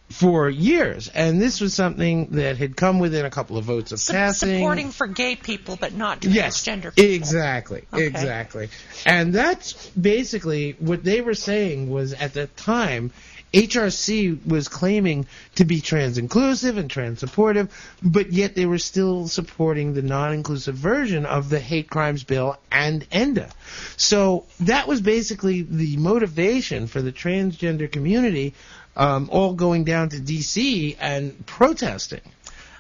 [0.10, 4.00] for years, and this was something that had come within a couple of votes of
[4.00, 4.58] Su- passing.
[4.58, 7.14] supporting for gay people, but not Yes, transgender people.
[7.14, 8.06] exactly, Okay.
[8.08, 8.70] exactly.
[9.06, 13.12] And that's basically what they were saying was at the time,
[13.52, 17.68] HRC was claiming to be trans inclusive and trans supportive,
[18.04, 22.58] but yet they were still supporting the non inclusive version of the hate crimes bill
[22.72, 23.50] and ENDA.
[23.98, 28.54] So that was basically the motivation for the transgender community
[29.00, 30.98] um, all going down to D.C.
[31.00, 32.22] and protesting.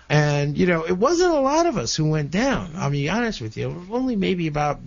[0.09, 2.71] And you know, it wasn't a lot of us who went down.
[2.75, 3.85] I'll be honest with you.
[3.91, 4.79] Only maybe about,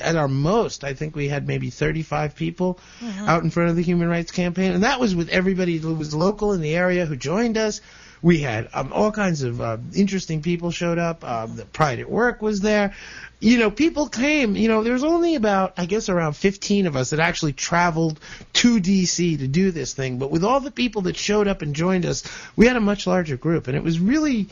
[0.00, 2.78] at our most, I think we had maybe 35 people
[3.26, 6.14] out in front of the Human Rights Campaign, and that was with everybody who was
[6.14, 7.80] local in the area who joined us.
[8.22, 11.24] We had um, all kinds of uh, interesting people showed up.
[11.24, 12.94] Um, the Pride at Work was there.
[13.40, 14.56] You know, people came.
[14.56, 18.18] You know, there was only about, I guess, around 15 of us that actually traveled
[18.54, 19.36] to D.C.
[19.36, 20.18] to do this thing.
[20.18, 22.24] But with all the people that showed up and joined us,
[22.56, 24.48] we had a much larger group, and it was really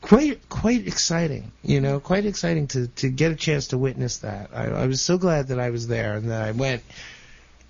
[0.00, 1.52] quite quite exciting.
[1.62, 4.50] You know, quite exciting to to get a chance to witness that.
[4.52, 6.82] I, I was so glad that I was there and that I went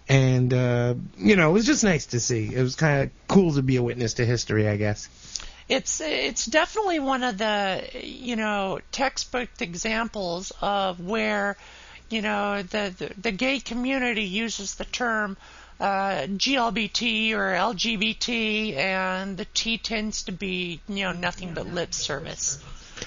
[0.08, 2.54] and uh, you know, it was just nice to see.
[2.54, 5.08] It was kind of cool to be a witness to history, I guess.
[5.68, 11.56] It's it's definitely one of the you know textbook examples of where
[12.08, 15.36] you know the the, the gay community uses the term
[15.80, 21.92] uh, GLBT or LGBT, and the T tends to be you know nothing but lip
[21.92, 22.58] service.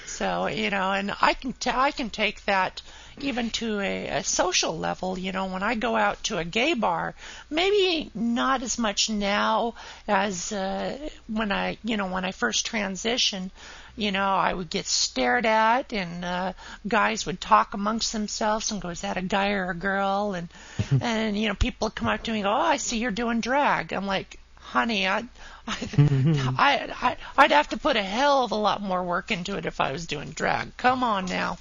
[0.06, 2.82] So you know, and I can t- I can take that
[3.20, 5.18] even to a, a social level.
[5.18, 7.14] You know, when I go out to a gay bar,
[7.50, 9.74] maybe not as much now
[10.06, 13.50] as uh, when I you know when I first transitioned.
[13.94, 16.52] You know, I would get stared at, and uh,
[16.88, 20.48] guys would talk amongst themselves and go, "Is that a guy or a girl?" And
[21.00, 23.10] and you know, people would come up to me and go, "Oh, I see you're
[23.10, 24.38] doing drag." I'm like,
[24.72, 25.24] "Honey, I
[25.66, 29.66] I, I, I'd have to put a hell of a lot more work into it
[29.66, 30.76] if I was doing drag.
[30.76, 31.58] Come on now.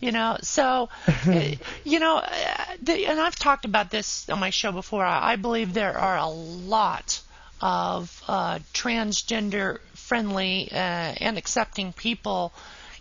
[0.00, 0.90] You know, so,
[1.84, 5.04] you know, uh, and I've talked about this on my show before.
[5.04, 7.20] I, I believe there are a lot
[7.60, 12.52] of uh, transgender friendly uh, and accepting people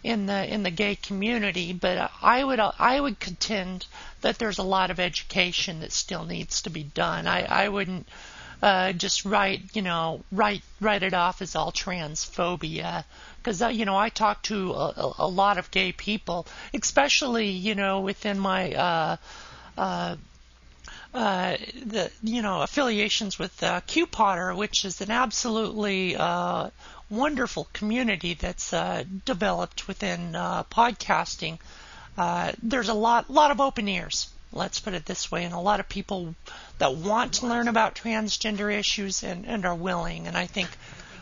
[0.04, 3.86] in the in the gay community, but I would I would contend
[4.22, 7.28] that there's a lot of education that still needs to be done.
[7.28, 8.08] I I wouldn't
[8.62, 13.04] uh, just write, you know, write write it off as all transphobia.
[13.38, 17.76] Because uh, you know, I talk to a, a, lot of gay people, especially you
[17.76, 19.18] know within my uh,
[19.78, 20.16] uh,
[21.14, 26.70] uh, the you know affiliations with uh, QPodder, which is an absolutely uh,
[27.10, 31.60] wonderful community that's uh, developed within uh, podcasting.
[32.18, 35.60] Uh, there's a lot lot of open ears let's put it this way, and a
[35.60, 36.36] lot of people
[36.80, 40.28] that want to learn about transgender issues and, and are willing.
[40.28, 40.70] And I think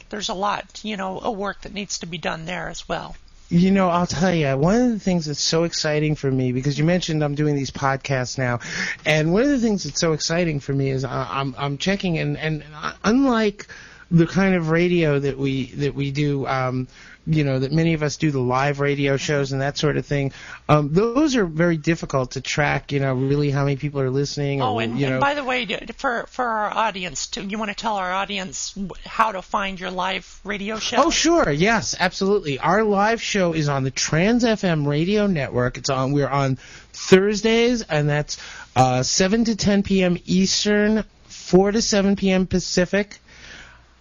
[0.09, 3.15] there's a lot, you know, a work that needs to be done there as well.
[3.49, 6.79] You know, I'll tell you, one of the things that's so exciting for me, because
[6.79, 8.59] you mentioned I'm doing these podcasts now,
[9.05, 12.37] and one of the things that's so exciting for me is I'm, I'm checking, and,
[12.37, 12.63] and
[13.03, 13.67] unlike
[14.09, 16.87] the kind of radio that we that we do, um,
[17.27, 20.05] you know that many of us do the live radio shows and that sort of
[20.05, 20.31] thing.
[20.69, 22.91] Um, those are very difficult to track.
[22.91, 24.61] You know, really how many people are listening.
[24.61, 25.65] Oh, and, you know, and by the way,
[25.97, 29.91] for for our audience, too, you want to tell our audience how to find your
[29.91, 30.97] live radio show?
[30.97, 32.59] Oh, sure, yes, absolutely.
[32.59, 35.77] Our live show is on the Trans FM radio network.
[35.77, 36.11] It's on.
[36.11, 36.57] We're on
[36.93, 38.37] Thursdays, and that's
[38.75, 40.17] uh, 7 to 10 p.m.
[40.25, 42.47] Eastern, 4 to 7 p.m.
[42.47, 43.19] Pacific.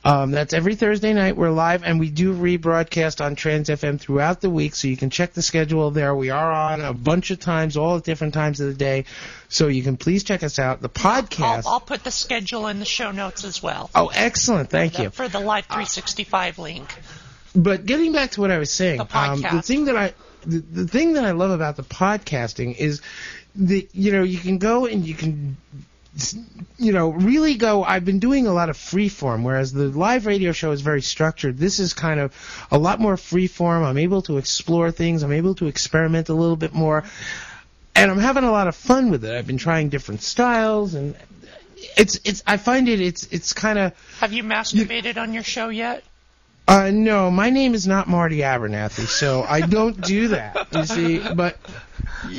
[0.04, 1.34] Um, that's every Thursday night.
[1.34, 5.08] We're live, and we do rebroadcast on Trans FM throughout the week, so you can
[5.08, 6.14] check the schedule there.
[6.14, 9.06] We are on a bunch of times, all at different times of the day,
[9.48, 10.82] so you can please check us out.
[10.82, 11.64] The podcast.
[11.64, 13.88] I'll, I'll put the schedule in the show notes as well.
[13.94, 14.68] Oh, excellent!
[14.68, 16.94] Thank you for the Live 365 uh, link.
[17.56, 20.12] But getting back to what I was saying, the, um, the thing that I
[20.44, 23.00] the, the thing that I love about the podcasting is
[23.54, 25.56] that you know you can go and you can
[26.78, 27.82] you know, really go.
[27.82, 31.02] I've been doing a lot of free form, whereas the live radio show is very
[31.02, 31.58] structured.
[31.58, 33.84] This is kind of a lot more free form.
[33.84, 35.22] I'm able to explore things.
[35.22, 37.04] I'm able to experiment a little bit more,
[37.94, 39.34] and I'm having a lot of fun with it.
[39.34, 41.16] I've been trying different styles, and
[41.96, 42.42] it's it's.
[42.46, 43.00] I find it.
[43.00, 43.92] It's it's kind of.
[44.20, 46.04] Have you masturbated you, on your show yet?
[46.66, 50.66] Uh, no, my name is not Marti Abernathey, so I don't do that.
[50.72, 51.58] You see, but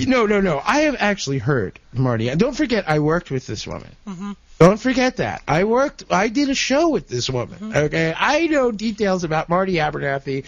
[0.07, 0.61] no, no, no.
[0.65, 2.33] I have actually heard Marti.
[2.35, 3.89] Don't forget, I worked with this woman.
[4.07, 4.31] Mm-hmm.
[4.57, 5.43] Don't forget that.
[5.47, 6.05] I worked.
[6.09, 7.59] I did a show with this woman.
[7.59, 7.77] Mm-hmm.
[7.77, 10.45] Okay, I know details about Marti Abernathey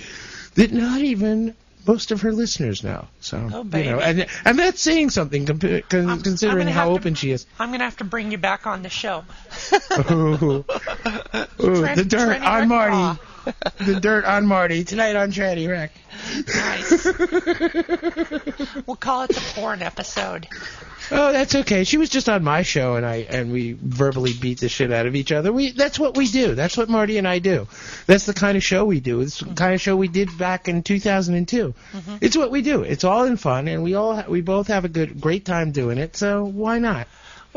[0.55, 1.53] that not even
[1.85, 3.07] most of her listeners know.
[3.19, 3.85] So, oh, baby.
[3.85, 7.45] you know, and and that's saying something con- considering how open to, she is.
[7.59, 9.23] I'm gonna have to bring you back on the show.
[10.11, 10.65] ooh,
[11.59, 13.21] ooh, the dirt on Marti
[13.77, 15.91] the dirt on Marti tonight on Tranny Wreck.
[16.55, 17.05] Nice.
[18.87, 20.47] we'll call it the porn episode.
[21.09, 21.83] Oh, that's okay.
[21.85, 25.05] She was just on my show, and I and we verbally beat the shit out
[25.05, 25.53] of each other.
[25.53, 26.53] We that's what we do.
[26.55, 27.67] That's what Marti and I do.
[28.07, 29.21] That's the kind of show we do.
[29.21, 31.73] It's the kind of show we did back in 2002.
[31.93, 32.15] Mm-hmm.
[32.19, 32.83] It's what we do.
[32.83, 35.71] It's all in fun, and we all ha- we both have a good great time
[35.71, 36.15] doing it.
[36.17, 37.07] So why not?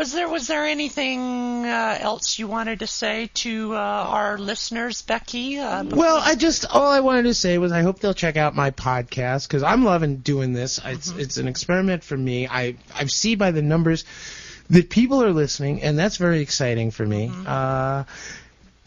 [0.01, 5.03] Was there was there anything uh, else you wanted to say to uh, our listeners,
[5.03, 5.59] Becky?
[5.59, 8.57] Uh, well, I just all I wanted to say was I hope they'll check out
[8.57, 10.81] my podcast because I'm loving doing this.
[10.83, 11.21] It's Mm-hmm.
[11.21, 12.49] it's an experiment for me.
[12.49, 14.07] I I see by the numbers
[14.71, 17.29] that people are listening, and that's very exciting for me.
[17.29, 17.47] Mm-hmm.
[17.47, 18.05] Uh,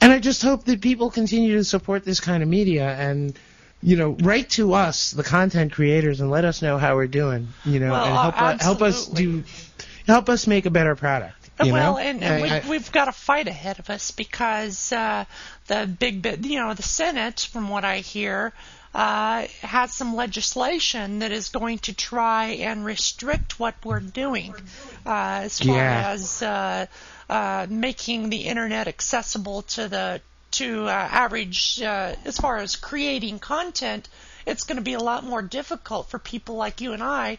[0.02, 3.38] and I just hope that people continue to support this kind of media and
[3.84, 7.50] you know, write to us, the content creators, and let us know how we're doing.
[7.66, 9.44] You know, Well, and help uh, us help us do
[10.08, 11.36] help us make a better product.
[11.64, 11.98] You well, know?
[12.00, 15.26] and, and I- we, I- we've got a fight ahead of us because uh,
[15.68, 18.54] the big bit, you know, the Senate, from what I hear,
[18.96, 24.54] uh, has some legislation that is going to try and restrict what we're doing
[25.06, 26.10] uh, as far Yeah.
[26.12, 26.86] as uh,
[27.30, 33.40] uh, making the internet accessible to the to uh, average uh, as far as creating
[33.40, 34.08] content.
[34.46, 37.38] It's going to be a lot more difficult for people like you and I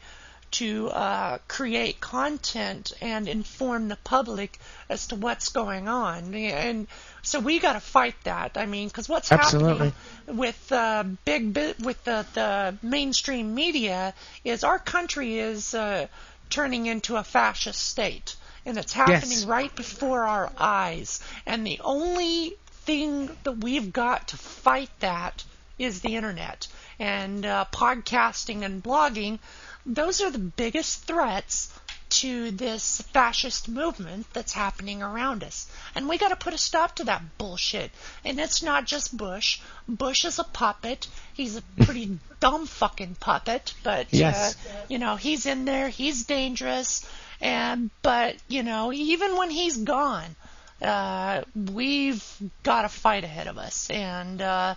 [0.54, 6.34] to uh, create content and inform the public as to what's going on.
[6.34, 6.86] And
[7.22, 8.56] so we got to fight that.
[8.56, 9.88] I mean, because what's Absolutely.
[9.88, 16.06] happening with uh, big bi- with the, the mainstream media is our country is uh,
[16.50, 18.36] turning into a fascist state.
[18.66, 19.44] And it's happening Yes.
[19.44, 21.20] right before our eyes.
[21.46, 25.44] And the only thing that we've got to fight that
[25.78, 29.38] is the internet and uh, podcasting and blogging.
[29.86, 31.72] Those are the biggest threats
[32.10, 35.66] to this fascist movement that's happening around us.
[35.94, 37.90] And we got to put a stop to that bullshit.
[38.24, 39.60] And it's not just Bush.
[39.88, 41.08] Bush is a puppet.
[41.32, 44.54] He's a pretty dumb fucking puppet, but Yes.
[44.54, 47.08] uh, you know, he's in there, he's dangerous.
[47.40, 50.36] And but, you know, even when he's gone,
[50.80, 52.24] uh, we've
[52.62, 53.90] got a fight ahead of us.
[53.90, 54.74] And uh,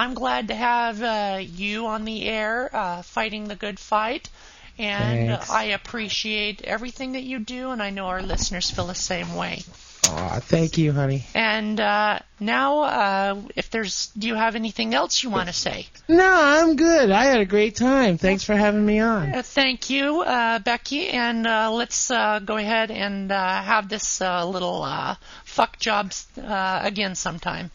[0.00, 4.30] I'm glad to have uh, you on the air uh, fighting the good fight.
[4.78, 5.50] And Thanks.
[5.50, 9.62] I appreciate everything that you do, and I know our listeners feel the same way.
[10.08, 11.26] Aw, thank you, honey.
[11.34, 15.86] And uh, now, uh, if there's, do you have anything else you want to say?
[16.08, 17.10] No, I'm good.
[17.10, 18.16] I had a great time.
[18.16, 19.34] Thanks for having me on.
[19.34, 24.22] Uh, thank you, uh, Becky, and uh, let's uh, go ahead and uh, have this
[24.22, 27.70] uh, little uh, fuck jobs uh, again sometime.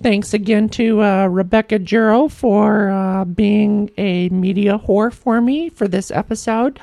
[0.00, 5.88] Thanks again to uh, Rebecca Juro for uh, being a media whore for me for
[5.88, 6.78] this episode.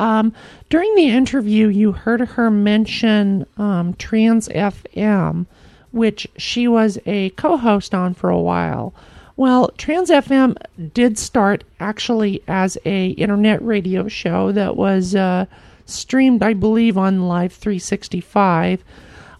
[0.00, 0.32] Um,
[0.68, 5.46] during the interview, you heard her mention um, Trans FM,
[5.92, 8.92] which she was a co host on for a while.
[9.36, 10.56] Well, Trans FM
[10.92, 15.46] did start actually as a internet radio show that was uh,
[15.86, 18.82] streamed, I believe, on Live 365.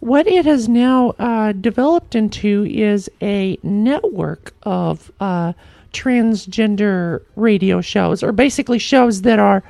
[0.00, 5.52] What it has now uh, developed into is a network of uh,
[5.92, 9.62] transgender radio shows, or basically shows that are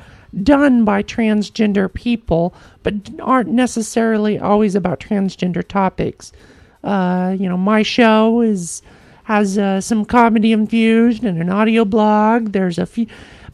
[0.44, 2.54] done by transgender people,
[2.84, 6.30] but aren't necessarily always about transgender topics.
[6.84, 8.82] Uh, you know, my show is
[9.24, 12.52] has uh, some comedy infused and an audio blog.
[12.52, 13.06] There's a few.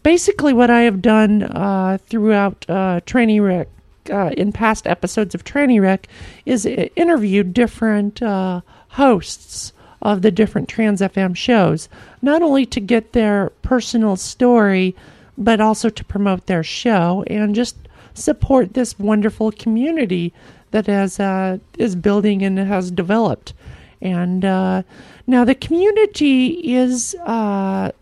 [0.02, 3.68] Basically, what I have done uh, throughout uh, Tranny Wreck,
[4.10, 6.08] uh, in past episodes of Tranny Wreck,
[6.44, 11.88] is interviewed different uh, hosts of the different Trans FM shows,
[12.22, 14.94] not only to get their personal story,
[15.36, 17.76] but also to promote their show and just
[18.14, 20.32] support this wonderful community
[20.70, 23.52] that has uh, is building and has developed.
[24.00, 24.82] And uh,
[25.26, 27.92] now the community is uh,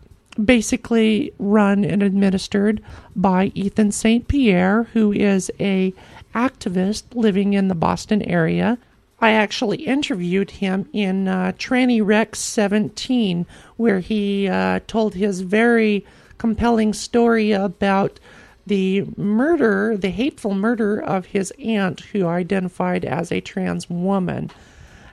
[0.43, 2.81] basically run and administered
[3.15, 4.27] by Ethan St.
[4.27, 5.93] Pierre, who is a
[6.33, 8.77] activist living in the Boston area.
[9.19, 13.45] I actually interviewed him in uh, Tranny Wrecks 17,
[13.77, 16.05] where he uh, told his very
[16.37, 18.19] compelling story about
[18.67, 24.51] the murder, the hateful murder of his aunt, who identified as a trans woman.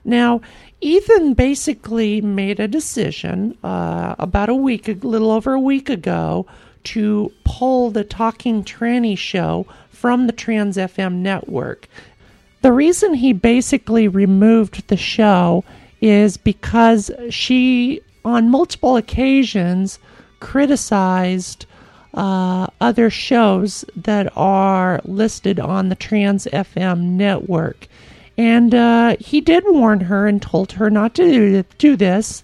[0.05, 0.41] Now,
[0.83, 6.45] Ethan basically made a decision uh, about a week, a little over a week ago,
[6.83, 11.87] to pull the Talking Tranny show from the Trans FM network.
[12.63, 15.65] The reason he basically removed the show
[16.01, 20.01] is because she, on multiple occasions,
[20.41, 21.65] criticized
[22.15, 27.87] uh, other shows that are listed on the Trans FM network.
[28.43, 32.43] And uh, he did warn her and told her not to do, this.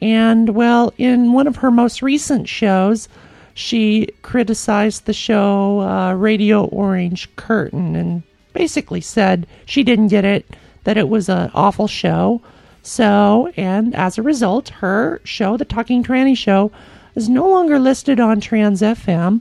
[0.00, 3.08] And, well, in one of her most recent shows,
[3.52, 8.22] she criticized the show uh, Radio Orange Curtain and
[8.52, 10.46] basically said she didn't get it,
[10.84, 12.40] that it was an awful show.
[12.84, 16.70] So, and as a result, her show, The Talking Tranny Show,
[17.16, 19.40] is no longer listed on Trans FM.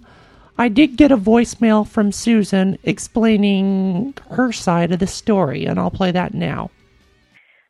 [0.60, 5.89] I did get a voicemail from Susan explaining her side of the story, and I'll
[5.89, 6.70] play that now.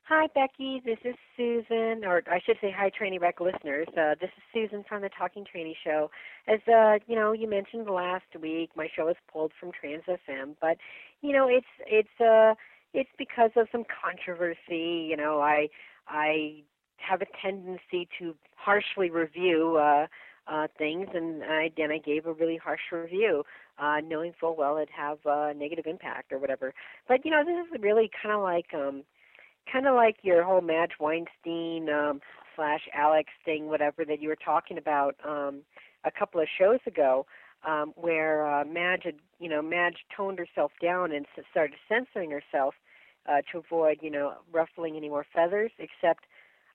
[0.05, 0.81] Hi, Becky.
[0.83, 3.87] This is Susan, or I should say, hi, Tranny Wreck listeners.
[3.89, 6.09] Uh, this is Susan from the Talking Tranny Show.
[6.47, 10.55] As uh, you know, you mentioned last week, my show was pulled from Trans FM,
[10.59, 10.77] but
[11.21, 12.55] you know, it's it's uh,
[12.95, 15.07] it's because of some controversy.
[15.07, 15.69] You know, I
[16.07, 16.63] I
[16.97, 20.07] have a tendency to harshly review uh,
[20.47, 23.43] uh, things, and I then I gave a really harsh review,
[23.77, 26.73] uh, knowing full well it'd have a negative impact or whatever.
[27.07, 29.03] But you know, this is really kind of like um,
[29.71, 32.21] kind of like your whole Madge Weinstein um,
[32.55, 35.61] slash Alex thing, whatever that you were talking about um,
[36.03, 37.25] a couple of shows ago,
[37.67, 42.75] um, where uh, Madge had, you know, Madge toned herself down and started censoring herself
[43.27, 45.71] uh, to avoid, you know, ruffling any more feathers.
[45.77, 46.25] Except,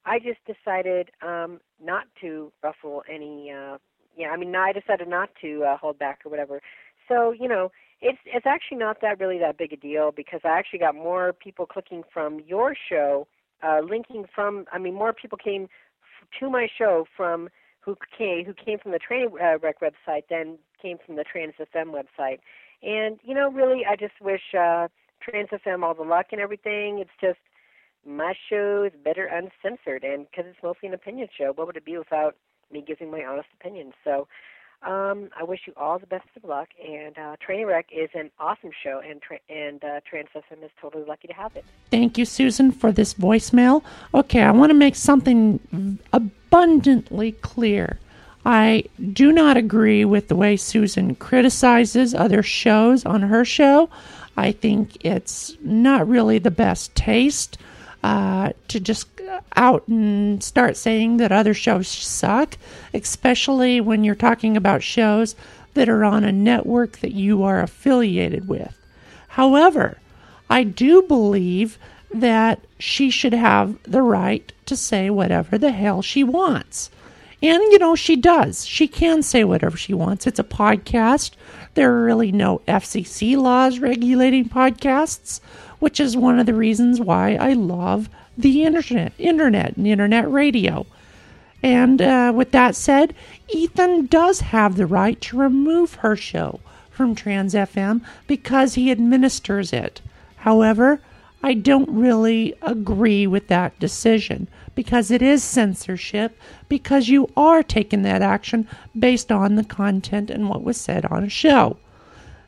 [0.06, 3.50] I just decided um, not to ruffle any.
[3.50, 3.78] Uh,
[4.16, 6.60] yeah, I mean, I decided not to uh, hold back or whatever.
[7.08, 10.58] So, you know, it's it's actually not that really that big a deal because I
[10.58, 13.26] actually got more people clicking from your show,
[13.62, 14.66] uh, linking from.
[14.72, 17.48] I mean, more people came f- to my show from
[17.80, 21.54] who came who came from the Training uh, Wreck website than came from the Trans
[21.58, 22.38] FM website.
[22.82, 24.88] And you know, really, I just wish uh,
[25.22, 26.98] Trans FM all the luck and everything.
[26.98, 27.38] It's just
[28.06, 31.84] my show is better uncensored, and because it's mostly an opinion show, what would it
[31.84, 32.36] be without
[32.72, 33.92] me giving my honest opinion?
[34.04, 34.28] So.
[34.82, 38.30] Um, I wish you all the best of luck, and uh, Tranny Wreck is an
[38.38, 41.64] awesome show, and tra- and uh, is totally lucky to have it.
[41.90, 43.82] Thank you, Susan, for this voicemail.
[44.12, 47.98] Okay, I want to make something abundantly clear.
[48.44, 53.88] I do not agree with the way Susan criticizes other shows on her show.
[54.36, 57.56] I think it's not really the best taste
[58.04, 59.08] uh, to just
[59.56, 62.58] out and start saying that other shows suck,
[62.92, 65.34] especially when you're talking about shows
[65.72, 68.78] that are on a network that you are affiliated with.
[69.28, 69.96] However,
[70.50, 71.78] I do believe
[72.12, 76.90] that she should have the right to say whatever the hell she wants.
[77.42, 78.66] And, you know, she does.
[78.66, 80.26] She can say whatever she wants.
[80.26, 81.32] It's a podcast.
[81.72, 85.40] There are really no FCC laws regulating podcasts,
[85.78, 90.86] which is one of the reasons why I love the internet, internet and internet radio.
[91.62, 93.14] And uh, with that said,
[93.48, 96.60] Ethan does have the right to remove her show
[96.90, 100.00] from Trans FM because he administers it.
[100.36, 101.00] However,
[101.42, 108.02] I don't really agree with that decision because it is censorship because you are taking
[108.02, 108.66] that action
[108.98, 111.76] based on the content and what was said on a show.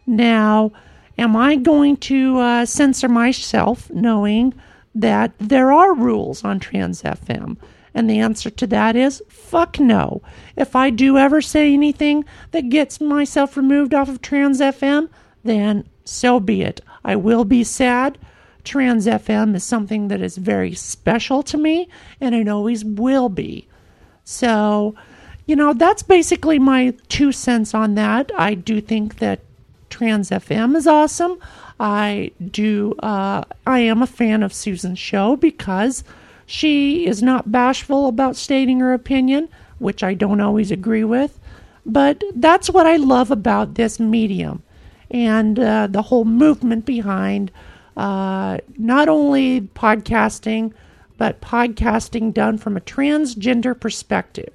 [0.07, 0.73] Now,
[1.19, 4.55] am I going to uh, censor myself knowing
[4.95, 7.57] that there are rules on Trans FM?
[7.95, 10.21] And the answer to that is fuck no.
[10.55, 15.09] If I do ever say anything that gets myself removed off of Trans FM,
[15.43, 16.81] then so be it.
[17.05, 18.19] I will be sad.
[18.65, 21.89] Trans FM is something that is very special to me,
[22.21, 23.69] and it always will be.
[24.25, 24.95] So,
[25.47, 28.31] you know, that's basically my two cents on that.
[28.37, 29.41] I do think that
[29.97, 31.39] Trans FM is awesome.
[31.81, 36.05] I do, uh, I am a fan of Susan's show because
[36.45, 41.41] she is not bashful about stating her opinion, which I don't always agree with.
[41.87, 44.63] But that's what I love about this medium
[45.11, 47.51] and uh, the whole movement behind
[47.97, 50.75] uh, not only podcasting,
[51.17, 54.53] but podcasting done from a transgender perspective.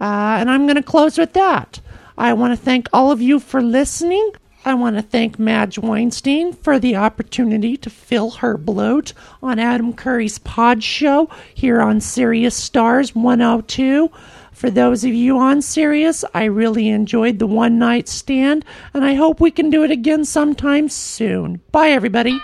[0.00, 1.80] Uh, and I'm going to close with that.
[2.16, 4.32] I want to thank all of you for listening.
[4.66, 9.12] I want to thank Madge Weinstein for the opportunity to fill her bloat
[9.42, 14.10] on Adam Curry's PodShow here on Sirius Stars 102.
[14.52, 19.14] For those of you on Sirius, I really enjoyed the one night stand, and I
[19.14, 21.60] hope we can do it again sometime soon.
[21.70, 22.40] Bye, everybody.